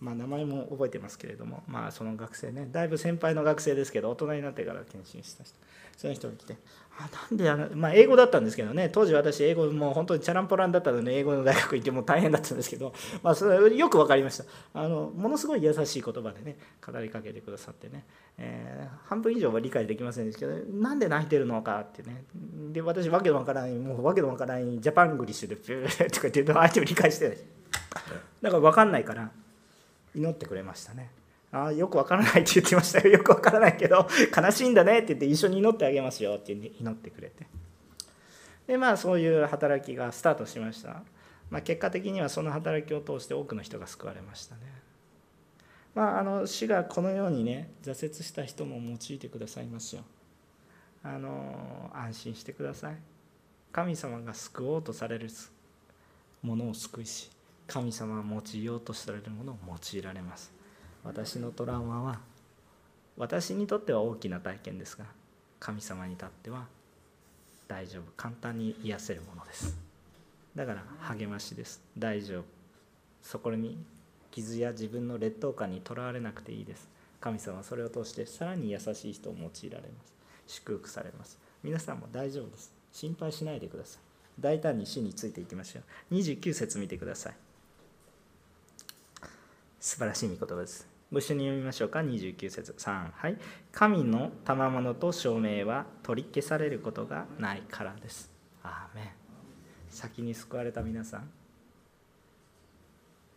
[0.00, 5.54] まあ、名前も覚えてますけれども、まあ、その学生ねだいぶ先輩の学生ですけど大人になってから献身した人
[5.96, 6.56] その人が来て
[7.00, 8.88] なんであの、まあ、英語だったんですけどね。
[8.88, 14.44] 当時私英語もう本当にチャランポランだったので英語の大学行っても大変だったんですけど、まあ、それよく分かりました。
[14.74, 18.04] あのものすごい優しい言葉でね語りかけてくださってね、
[18.38, 22.24] えー、半分以上は理解できませんでしたけどなんで泣いてるのかってね。
[22.72, 27.38] で私わけのわからないもうわけのわからないジャパングリッシュでピューとか言って相手を理解してない
[28.42, 29.30] だから分かんないから
[30.14, 31.10] 祈ってくれましたね。
[31.52, 33.10] ああよくわからないって言ってましたよ。
[33.18, 37.46] よくわからないけど悲しいんだねって言って一緒に祈ってあげますよって祈ってくれて。
[38.66, 41.02] でまあそういう働きがスタートしました、
[41.50, 44.60] まあ、結果的にはその働きを通して多くの人が救われましたね。
[45.94, 50.02] まあ、あの主がこのようにね挫折した人も用いてくださいますよ。
[51.02, 52.96] あの安心してください。
[53.72, 55.28] 神様が救おうとされる
[56.42, 57.30] ものを救いし
[57.66, 59.56] 神様が用いようとされるものを
[59.94, 60.61] 用いられます。
[61.04, 62.20] 私のトラウマは
[63.16, 65.04] 私にとっては大きな体験ですが
[65.60, 66.66] 神様にとっては
[67.68, 68.02] 大丈夫。
[68.16, 69.78] 簡単に癒せるものです。
[70.54, 71.80] だから励ましです。
[71.96, 72.44] 大丈夫。
[73.22, 73.78] そこに
[74.30, 76.88] 傷や自分の劣等感にとらわれなくていいです。
[77.20, 80.12] 神様はそれを通してさらに優しい人を用いられます。
[80.46, 81.38] 祝福されます。
[81.62, 82.72] 皆さんも大丈夫です。
[82.92, 84.02] 心配しないでください。
[84.40, 85.80] 大胆に死についていきましょ
[86.10, 86.14] う。
[86.14, 87.34] 29節見てください。
[89.80, 90.91] 素晴らしい御言葉です。
[91.18, 91.98] 一緒に読みましょうか。
[92.00, 93.36] 29節3はい。
[93.70, 98.30] 神の賜物と証明は取り消されることがないからです。
[98.62, 99.08] アーメン。
[99.90, 101.30] 先に救われた皆さん。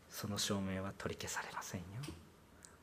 [0.09, 1.86] その証明は取り消されませんよ。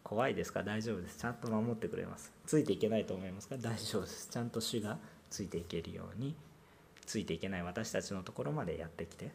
[0.03, 0.63] 怖いですか？
[0.63, 1.19] 大丈夫です。
[1.19, 2.31] ちゃんと守ってくれます。
[2.45, 3.57] ついていけないと思いますか？
[3.57, 4.29] 大丈夫です。
[4.31, 4.99] ちゃんと主が
[5.31, 6.35] ついていけるように。
[7.07, 9.31] ついていけない私たちのところまでやってきて。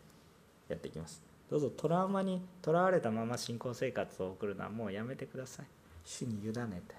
[0.69, 1.23] やっていきます。
[1.49, 5.65] どうぞトラウマにとらわれたまま信仰生活を送るのはもうやめてください。
[6.03, 6.53] 主に委ね
[6.87, 6.95] て。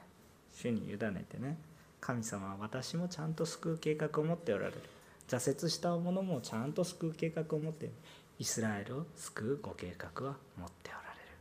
[0.55, 1.59] 主に委ねてね。
[2.01, 4.83] 神様は私もちゃんと救う計画を持っておられる。
[5.29, 7.95] 挫折したものもちゃんと救う計画を持っている。
[8.39, 11.37] イスラエルを救うご計画は持っておられる。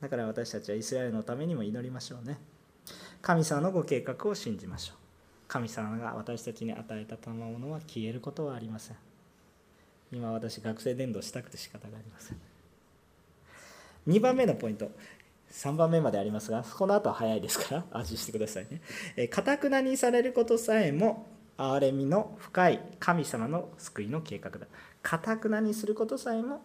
[0.00, 2.38] だから私たちはイスラエルのためにも祈りましょうね。
[3.22, 5.08] 神様のご計画を信じましょう。
[5.48, 8.96] 神様が私たちに与えた賜物は消えることはありません
[10.12, 12.38] 今私学生伝道したくて仕方がありません。
[14.08, 14.90] 2番目のポイント。
[15.50, 18.66] 3番目までありますがこの後は早いですから安心してください
[19.16, 19.28] ね。
[19.28, 24.66] かたくなにされることさえも憐れみの深い神様の救いの計画だ。
[25.02, 26.62] かたくなにすることさえも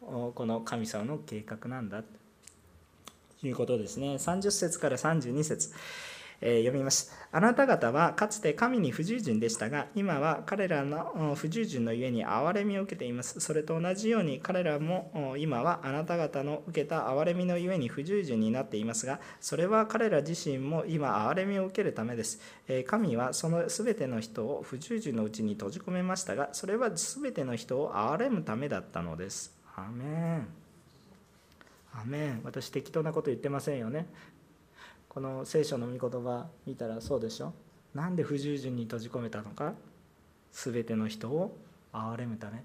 [0.00, 2.02] この神様の計画なんだ。
[2.02, 4.16] ということですね。
[4.16, 5.72] 30節から32節。
[6.40, 7.12] え読みます。
[7.32, 13.40] あなた方はかつて神に不従順でしたが、今は彼らの不従順のゆえに憐れみを受けています。
[13.40, 22.40] それと同じように彼らも今はあなた方の受けた憐れみのゆえに不従順になっていますが、それは彼ら自身も今憐れみを受けるためです。
[22.68, 29.54] え神はその全ての人を不従順のうちに閉じ込めましたが、それは全ての人を憐れむためだったのです。
[29.76, 30.04] アメ
[30.36, 30.66] ン。
[31.98, 34.06] アメン私適当なこと言ってませんよね
[35.16, 37.54] この聖書の御言葉見たらそうでしょ？
[37.94, 39.72] なんで不従順に閉じ込めたのか？
[40.52, 41.56] 全ての人を
[41.90, 42.62] 憐れむため。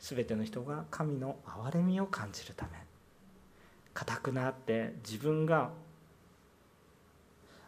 [0.00, 2.70] 全ての人が神の憐れみを感じるため。
[3.92, 5.72] 固くなって自分が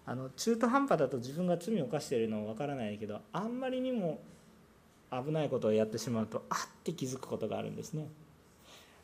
[0.06, 4.18] あの中途半端だと自分が罪を犯しているのは分からないけどあんまりにも
[5.12, 8.08] 危ないことをやってしまうとあって気づくことがあるんですね。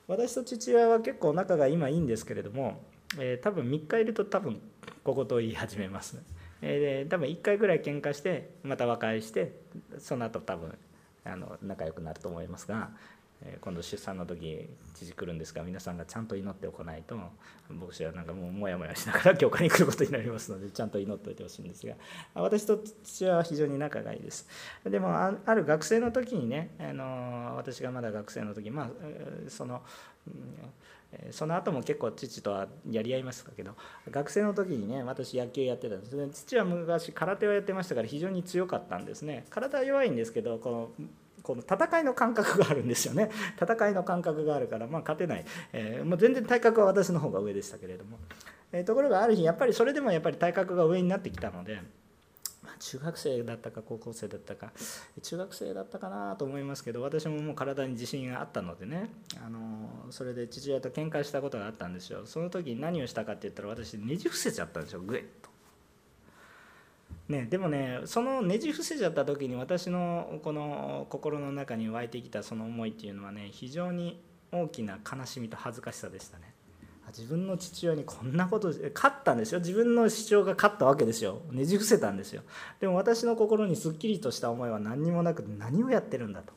[0.08, 2.80] 私と父親は結構仲が今いいんですけれども
[3.18, 4.60] えー、多分3日いると多分
[5.04, 6.22] 小言を言い始めます、
[6.60, 9.52] えー、多分1回ぐらい喧嘩してまた和解して
[9.98, 10.76] その後多分
[11.24, 12.90] あの仲良くなると思いますが、
[13.42, 17.16] えー、今度出産の時父来るんですが皆さんがちゃんと祈っておかないと
[17.68, 21.94] 牧師はなんかもうモヤモヤしながら教会に来ることになりますのでちゃんと祈っておいてほしいんですが
[22.34, 24.48] 私と父は非常に仲がいいです。
[24.84, 28.90] でもある学生の時にねあの私がまだ学生の時まあ
[29.48, 29.82] その、
[30.26, 30.34] うん
[31.30, 33.76] その後も結構父とはやり合いましたけど
[34.10, 36.16] 学生の時にね私野球やってたんです。
[36.16, 39.44] ね父は昔空手をやってましたから非常に強かったんですね。
[39.50, 41.06] 体は弱いんですけどこの
[41.42, 43.30] この戦いの感覚があるんですよね。
[43.60, 48.18] 戦いの感覚があるからまあ勝てない、えー、もう全然体格は私の方が上でしたけれども、
[48.72, 51.80] えー、ところがある日やっぱりそれでもやっぱり体格が上になってきたので
[52.82, 54.72] 中学生だったか高校生だったか
[55.22, 59.08] 中学生だったかなと思いますけど私ももう体に自信があったのでね
[59.44, 65.52] あのそれで父親と喧嘩したことがあったんですよその時に何をしたかって言ったら私ねじ伏せちゃったんですよグエッと。
[67.28, 74.20] ね、でもねそのねじ伏せちゃった時に私のこの心の中に湧いてきたその思いっていうのはね非常に
[74.50, 76.51] 大きな悲しみと恥ずかしさでしたね。
[77.08, 79.60] 自分の父親にこんなこと勝ったんですよ。
[79.60, 81.40] 自分の主張が勝ったわけですよ。
[81.50, 82.42] ねじ伏せたんですよ。
[82.80, 86.52] でも私の心にすっきりとした思いは何にもなく何をやってるんだと。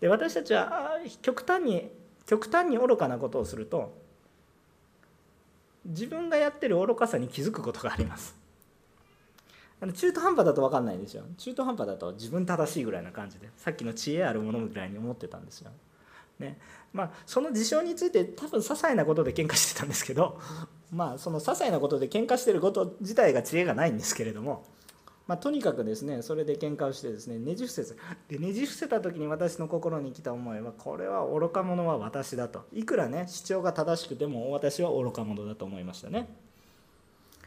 [0.00, 1.90] で私たちは極端に
[2.26, 3.92] 極端に愚かなことをすると
[5.84, 8.36] 自分がやってる愚かさに気づくことがあります。
[9.96, 11.24] 中途半端だと分かんないんですよ。
[11.36, 15.70] 中途半端だと自分正しいぐらいな感じでさっきの知恵あるものぐらいに思ってたんですよ。
[16.38, 16.58] ね。
[16.92, 20.40] まあ、その事象について多分些細なことで喧嘩してたんですけど
[20.92, 24.64] まあその些細なことで喧嘩してること自体が知恵がないんですけれども
[25.26, 27.94] まあ、とにかくですねそれで喧嘩をしてですねねじ伏せ
[28.28, 32.66] でねじ伏せた時に私の心に来た思いはこれは愚か者は私だと。
[32.72, 36.28] いくらね主張が正しくても私は愚か者だと思いましたね。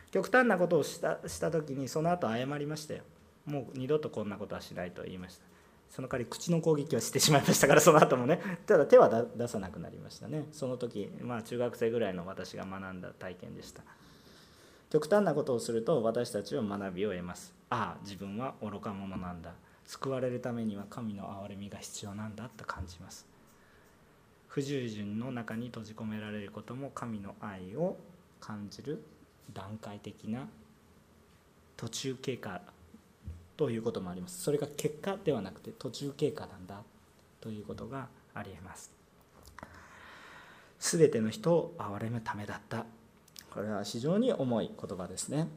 [0.09, 3.03] 極端なことをしたした時にその後謝りましたよ
[3.45, 5.46] もう二度とこんなことはしないと言いました。
[5.89, 8.39] その代わり口の攻撃はしてしまいましたからその後もね。
[8.65, 10.47] ただ手は出さなくなりましたね。
[10.51, 13.83] その時まあ中学生ぐらいの私が学んだ体験でした。
[14.89, 17.53] 極端なことをすると私たちは学びを得ます。
[17.69, 19.53] ああ自分は愚か者なんだ。
[19.85, 23.25] 救われるためには神の憐れみが必要なんだと感じます。
[24.47, 27.97] 不従順の中に閉じ込められることも神の愛を
[28.39, 29.03] 感じる
[29.53, 30.47] 段階的な
[31.75, 32.61] 途中経過
[33.57, 34.41] ということもあります。
[34.41, 36.83] それが結果ではなくて途中経過なんだ
[37.41, 38.91] ということがありえます。
[40.79, 42.85] 全ての人を憐れむためだった。
[43.51, 45.47] これは非常に重い言葉ですね。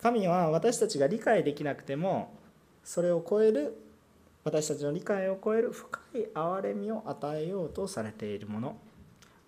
[0.00, 2.32] 神は私たちが理解できなくても
[2.84, 3.76] それを超える
[4.44, 8.76] 私たちの理解を超える深い憐れみを与えようとされているもの。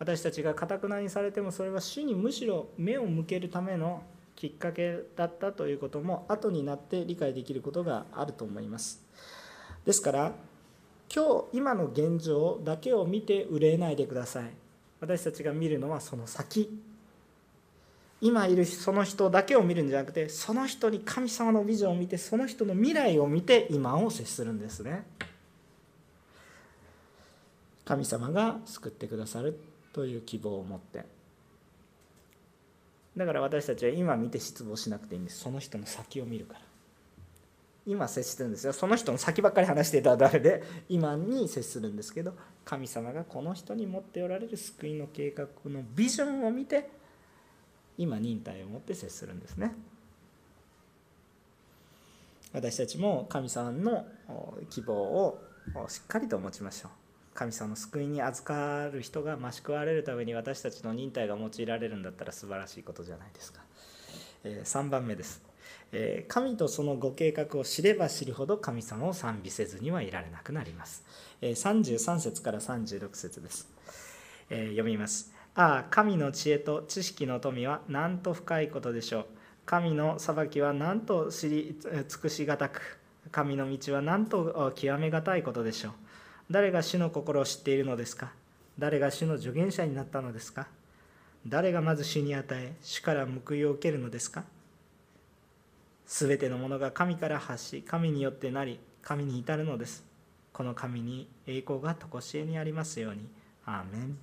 [0.01, 4.03] 私たちがかたくなにされてもそれは主にむしろ目を向けるための
[4.39, 9.05] きっかけだったということも後になって理解できることがあると思います。
[9.85, 10.33] ですから
[11.13, 14.45] 今日今の現状だけを見て憂えないでください。
[15.01, 16.81] 私たちが見るのはその先。
[18.21, 25.05] 今いるその人だけを見るんじゃなくてその人に神様のビジョンを見てその人の未来を見て今を接するんですね。
[27.85, 29.59] 神様が救ってくださる
[29.93, 31.18] という希望を持って。
[33.19, 35.41] だから私たちは今見て失望しなくていいんです。
[35.41, 36.61] その人の先を見るから。
[37.85, 38.73] 今接してるんですよ。
[38.73, 40.63] その人の先ばっかり話していたらダメで？
[40.89, 46.91] 今に接するんですけど神様がこの人に持っておられる救いの計画のビジョンを見て
[47.97, 49.75] 今忍耐を持って接するんですね。
[52.53, 54.07] 私たちも神様の
[54.71, 55.43] 希望を
[55.89, 56.91] しっかりと持ちましょう
[57.39, 63.61] 神様の救いに預かる人が増し食われるために私たちの忍耐が用いられるんだったら素晴らしいことじゃないですか。
[64.43, 65.41] え3番目です。
[65.93, 71.05] え神とそのご計画を知れば知るほど神様を賛美せずにはいられなくなります。
[71.41, 73.69] え33節から36節です。
[74.51, 75.33] え読みます。
[75.55, 79.27] ああ、神の知恵と知識の富はなんと深いことでしょう。
[79.65, 81.79] 神の裁きはなんと知り
[82.09, 82.99] 尽くしがたく、
[83.31, 85.93] 神の道はなんと極めがたいことでしょう。
[86.51, 88.33] 誰が主の心を知っているのですか？
[88.79, 90.67] 誰が主の助言者になったのですか？
[91.47, 94.45] 誰がまず主に与え主から報いを受けるのですか？
[96.07, 100.05] すべてのものが神から発し神によってなり神に至るのです。
[100.53, 103.29] この神に栄光が常しえにありますように。
[103.67, 104.19] アーメン。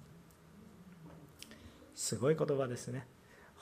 [1.93, 3.05] すごい言葉ですね。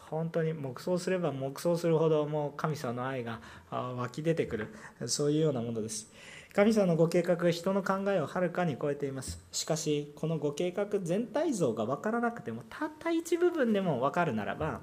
[0.10, 3.40] 本当に黙想すれば黙想するほどもう神様の愛が
[3.70, 4.68] 湧き出てくる。
[5.08, 6.12] そういうようなものです。
[6.54, 9.44] 神様のご計画が人の考えをはるかに超えています。
[9.52, 14.82] しかしこのご計画全体像が分からなくてもたった一部分でも分かるならば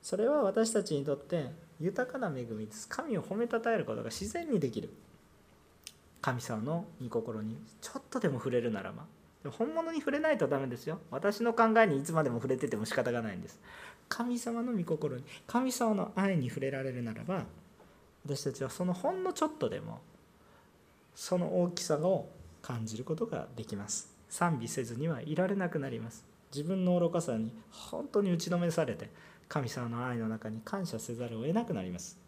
[0.00, 2.88] それは私たちにとって豊かな恵みです。
[2.88, 4.88] 神を褒めたたえることが自然にできる。
[6.22, 9.04] 神様の御心にちょっとでも触れるならば
[9.50, 11.00] 本物に触れないとダメですよ。
[11.10, 13.60] 私の考えにいつまでも触れてても仕方がないんです。
[14.08, 17.44] 神様の御心に神様の愛に触れられるならば
[18.24, 20.00] 私たちはそのほんのちょっとでも
[21.14, 22.28] その大きさを
[22.62, 24.08] 感じることができます。
[24.28, 26.24] 賛美せずにはいられなくなります。
[26.52, 29.10] 自分の愚かさに本当に打ちのめされて
[29.48, 32.18] 神様の愛の中に感謝せざるを得なくなります。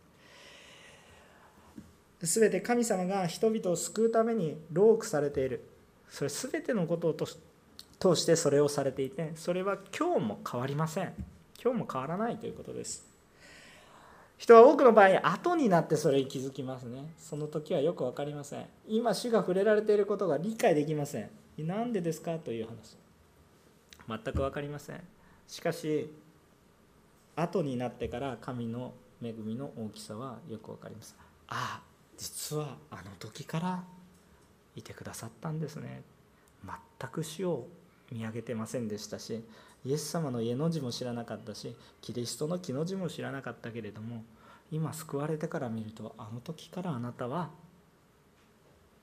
[2.23, 5.65] 全て神様が人々を救うためにロークされている。
[6.09, 11.13] それ全てのことを通してそれをされていてそれは今日も変わりません。
[11.63, 13.06] 今日も変わらないということです。
[14.39, 17.13] 人は多くの場合後になってそれに気づきますね。
[17.19, 18.67] その時はよく分かりません。
[18.87, 21.31] 今主が触れられていることが理解できません。
[21.59, 22.97] 何でですかという話。
[24.09, 25.01] 全く分かりません。
[25.49, 26.13] しかし
[27.35, 31.17] 後になってから神の恵みの大きさはよく分かります。
[31.49, 31.83] ああ
[32.19, 33.85] 実はあの時から
[34.75, 36.03] いてくださったんですね。
[36.99, 37.67] 全く死を
[38.11, 39.43] 見上げてませんでしたし
[39.87, 44.25] イエス様の家の字も知らなかったしキリストの木の字も知らなかったけれども
[44.73, 47.51] 今救われてから見るとあの時からあなたは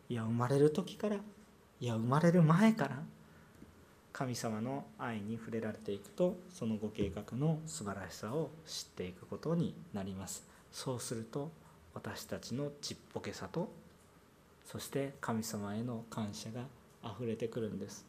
[0.10, 3.00] いや生まれる時からいや生まれる前から
[4.12, 10.46] 神様の愛に触れられていくとそのご計画の素晴らしさを知っていくことになります。
[10.72, 11.50] そうすると
[11.94, 13.72] 私たちのちっぽけさと
[14.66, 16.62] そして神様への感謝が
[17.02, 18.06] あふれてくるんです。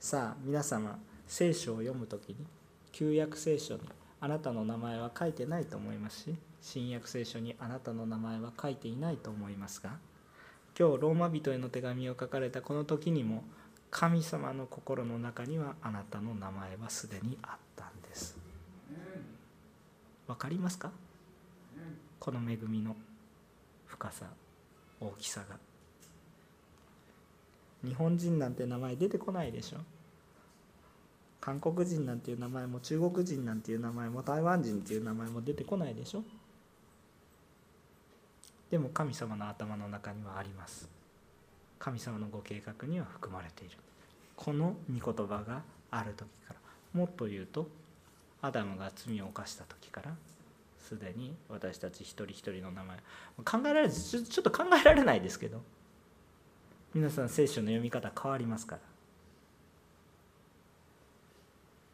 [0.00, 2.36] さあ皆様聖書を読む時に
[2.92, 3.80] 旧約聖書に
[4.20, 9.90] あなたの名前は書いてないと思いますし新約聖書にあなたの名前は書いていないと思いますが
[10.78, 13.44] 今日ローマ人への手紙を書かれたこの時にも
[13.90, 18.36] 神様の心の中にはあなたの名前はすでにあったんです。
[20.26, 20.90] わかりますか？
[22.18, 22.96] この恵みの
[23.86, 24.26] 深さ
[25.00, 25.56] 大きさが
[27.84, 29.78] 日本人なんて名前出てこないでしょ
[31.44, 36.22] 韓国人なんていう名前も中国人なんていう名前も台湾人っていう名前も出てこないでしょ？
[38.70, 40.88] でも神様の頭の中にはあります。
[41.78, 43.76] 神様のご計画には含まれている。
[44.36, 46.56] この御言葉がある時から
[46.94, 47.68] もっと言うと
[48.40, 50.14] アダムが罪を犯した時から
[50.78, 52.96] すでに私たち一人一人の名前
[53.44, 55.60] 考えられちょっと考えられないですけど
[56.94, 58.93] 皆さん聖書の読み方変わりますから。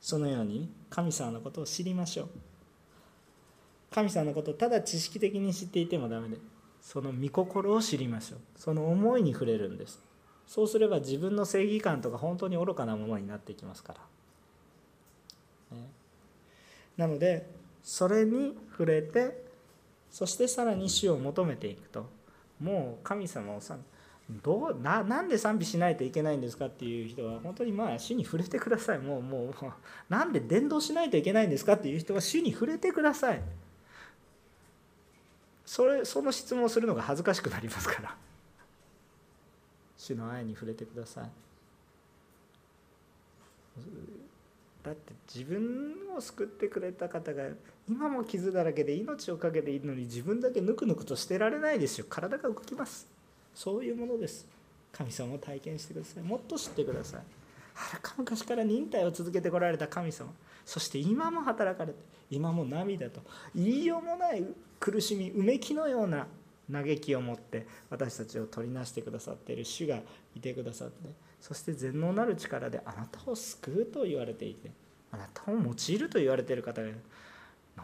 [0.01, 2.29] そのように神様のことを知りましょう。
[3.91, 6.39] 神様のことをただ知識的に知っていてもダメで
[6.81, 8.39] その御心を知りましょう。
[8.57, 10.01] その思いに触れるんです。
[10.47, 13.95] そうすれば自分の正義感とか本当に愚かなものになっていきますか
[15.71, 15.89] ら、ね、
[16.97, 17.49] なので
[17.85, 19.45] それに触れて
[20.11, 22.11] そしてさらに死を求めていくと
[22.61, 23.77] もう神様をさ
[24.43, 28.99] どうななんで賛美しないといけないんですかっていう人は本当にまあ主に触れてください。
[28.99, 29.73] もうもうもう
[30.09, 33.43] なんで伝道しないといけないんですかっていう人は主に触れてください。
[35.65, 38.17] それその質問をするのが恥ずかしくなりますから。
[39.97, 41.31] 主の愛に触れてください。
[44.83, 47.45] だって自分を救ってくれた方が
[47.89, 52.07] 今も傷だらけで命を懸けているのに自分だけぬくぬくと捨てられないですよ。
[52.09, 53.20] 体が動きます。
[53.55, 54.47] そういうものです。
[54.93, 56.23] 神様を体験してください。
[56.23, 57.21] もっと知ってください。
[57.75, 60.31] はるか昔から忍耐を続けてこられた神様。
[60.65, 61.99] そして今も働かれて
[62.31, 63.21] 今も涙と
[63.55, 64.45] 言いようもない
[64.79, 66.27] 苦しみうめきのような
[66.73, 69.99] 嘆きを持って私たちを取りなしてくださっている主が
[70.37, 74.71] いてくださってそして全能なる力であなたを救うと言われていて
[75.11, 76.99] あなたを用いると言われている方がいる。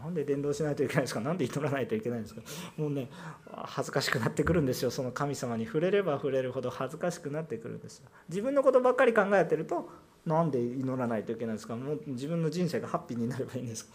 [0.02, 1.20] なんで伝道しないといけないんですか？
[1.20, 2.40] 何で祈らないといけないんですか？
[2.76, 3.08] もうね
[3.50, 4.90] 恥ずかしくなってくるんですよ。
[4.90, 8.08] その神様に触れれば触れるほど恥ずかしくなってくるんですよ。
[8.28, 9.88] 自分のことばっかり考えてると
[10.24, 11.76] なんで祈らないといけないんですか？
[11.76, 13.88] もう自分の人生がハッピーになればいいんです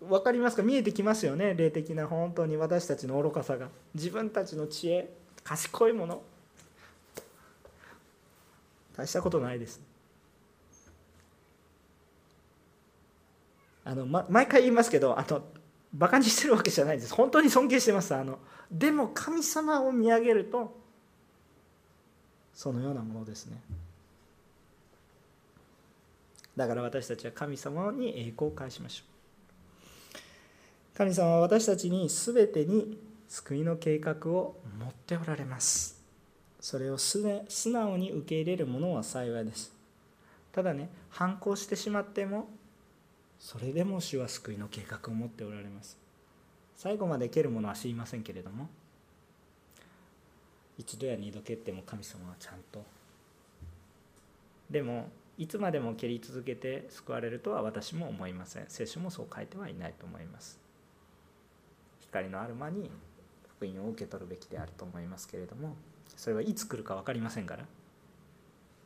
[0.00, 0.62] 分かりますか？
[0.62, 1.54] 見えてきますよね？
[1.54, 3.68] 霊的な本当に私たちの愚かさが。
[3.94, 5.12] 自分たちの知恵
[5.44, 6.22] 賢いもの。
[8.96, 9.80] 大したことないです。
[13.84, 15.42] あの、ま、毎回言いますけどあの
[15.92, 17.14] バカにしてるわけじゃないです。
[17.14, 18.38] 本当に尊敬してますあの。
[18.70, 20.74] でも神様を見上げると
[22.54, 23.60] そのようなものですね。
[26.56, 29.12] だから私たちは神様に栄光を返しましょう。
[30.96, 36.00] 神様は私たちに全てに救いの計画を持っておられます。
[36.60, 37.18] それを素
[37.70, 39.72] 直に受け入れる者は幸いです。
[40.52, 42.48] ただね反抗してしまっても
[43.42, 45.98] それでも主は救いの計画を持っておられます。
[46.76, 48.68] 最後まで蹴るものは知りませんけれども
[50.78, 52.84] 一度や二度蹴っても神様はちゃんと。
[54.70, 58.66] でもいつまでも蹴り続けて救われるとは私も思いません。
[58.68, 60.60] 聖書もそう書いてはいないと思います。
[62.00, 62.92] 光のある間に
[63.56, 65.74] 福音を受け取るべきであると思いますけれども
[66.16, 67.66] それはいつ来るか分かりませんから。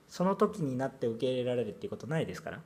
[0.08, 2.62] その時になって受け入れられるっていうことないですから。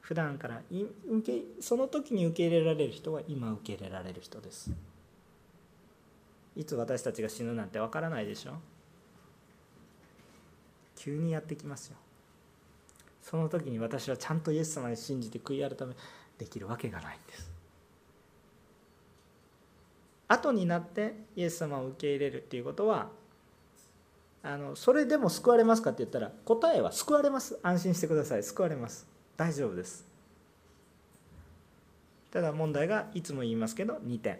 [0.00, 4.72] 普段から受けその時に受け入れられる人は今受け入れられる人です。
[6.56, 8.54] いつ私たちが死ぬなんてわからないでしょ？
[10.96, 11.96] 急にやってきますよ。
[13.22, 15.94] その時に私はちゃんとイエス様に信じて悔い改め
[16.38, 17.50] できるわけがないんです。
[20.26, 23.08] 後になってイエス様を受け入れるっていうことは
[24.42, 27.58] あのそれでも救われますかって言ったら答えは救われます。
[27.62, 28.42] 安心してください。
[28.42, 29.09] 救われます。
[29.40, 30.04] 大丈夫です。
[32.30, 34.38] ただ問題がいつも言いますけど2点。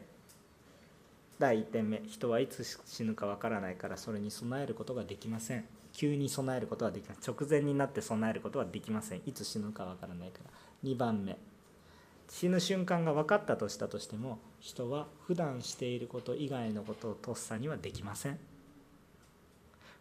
[1.38, 2.02] 第1点目。
[2.06, 5.64] 人はいつ死ぬかわからないからそれに備えることができません。
[5.94, 9.22] 急に備えることはできない直前になって備えることはできません。
[9.24, 10.50] いつ死ぬかわからないから。
[10.84, 11.38] 2番目。
[12.28, 18.38] 死ぬ瞬間が分かったとしたとしても人は普段していること以外のことをとっさにはできません。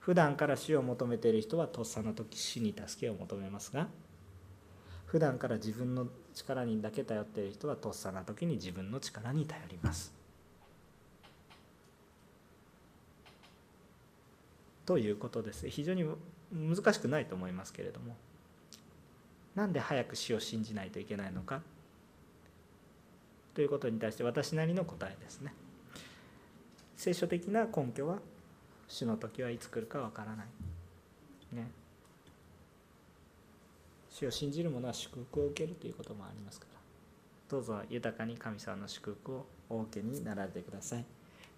[0.02, 3.88] 普段から死を求めている人はとっさの時死に助けを求めますが
[5.10, 10.14] 普段から自分の力にだけ頼っている人はとっさな時に自分の力に頼ります。
[14.86, 15.68] ということです。
[15.68, 16.06] 非常に
[16.52, 18.16] 難しくないと思いますけれども。
[19.56, 21.64] なんで早く死を信じないといけないのか。
[23.56, 25.56] ということに対して私なりの答えですね。
[26.96, 28.20] 聖書的な根拠は
[28.88, 30.48] 主の時はいつ来るかわからない。
[31.56, 31.72] ね。
[34.20, 36.80] 主を信じる者は祝福を受けるということもありますから
[37.50, 41.06] どうぞ豊かに神様の祝福をお受けになられてください。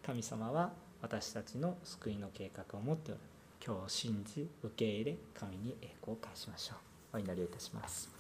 [0.05, 3.20] 神様は私たちの救いの計画を持っておる。
[3.66, 6.76] 今日を信じ受け入れ神に栄光を返しましょ
[7.14, 7.18] う。
[7.18, 8.11] お祈りをいたします。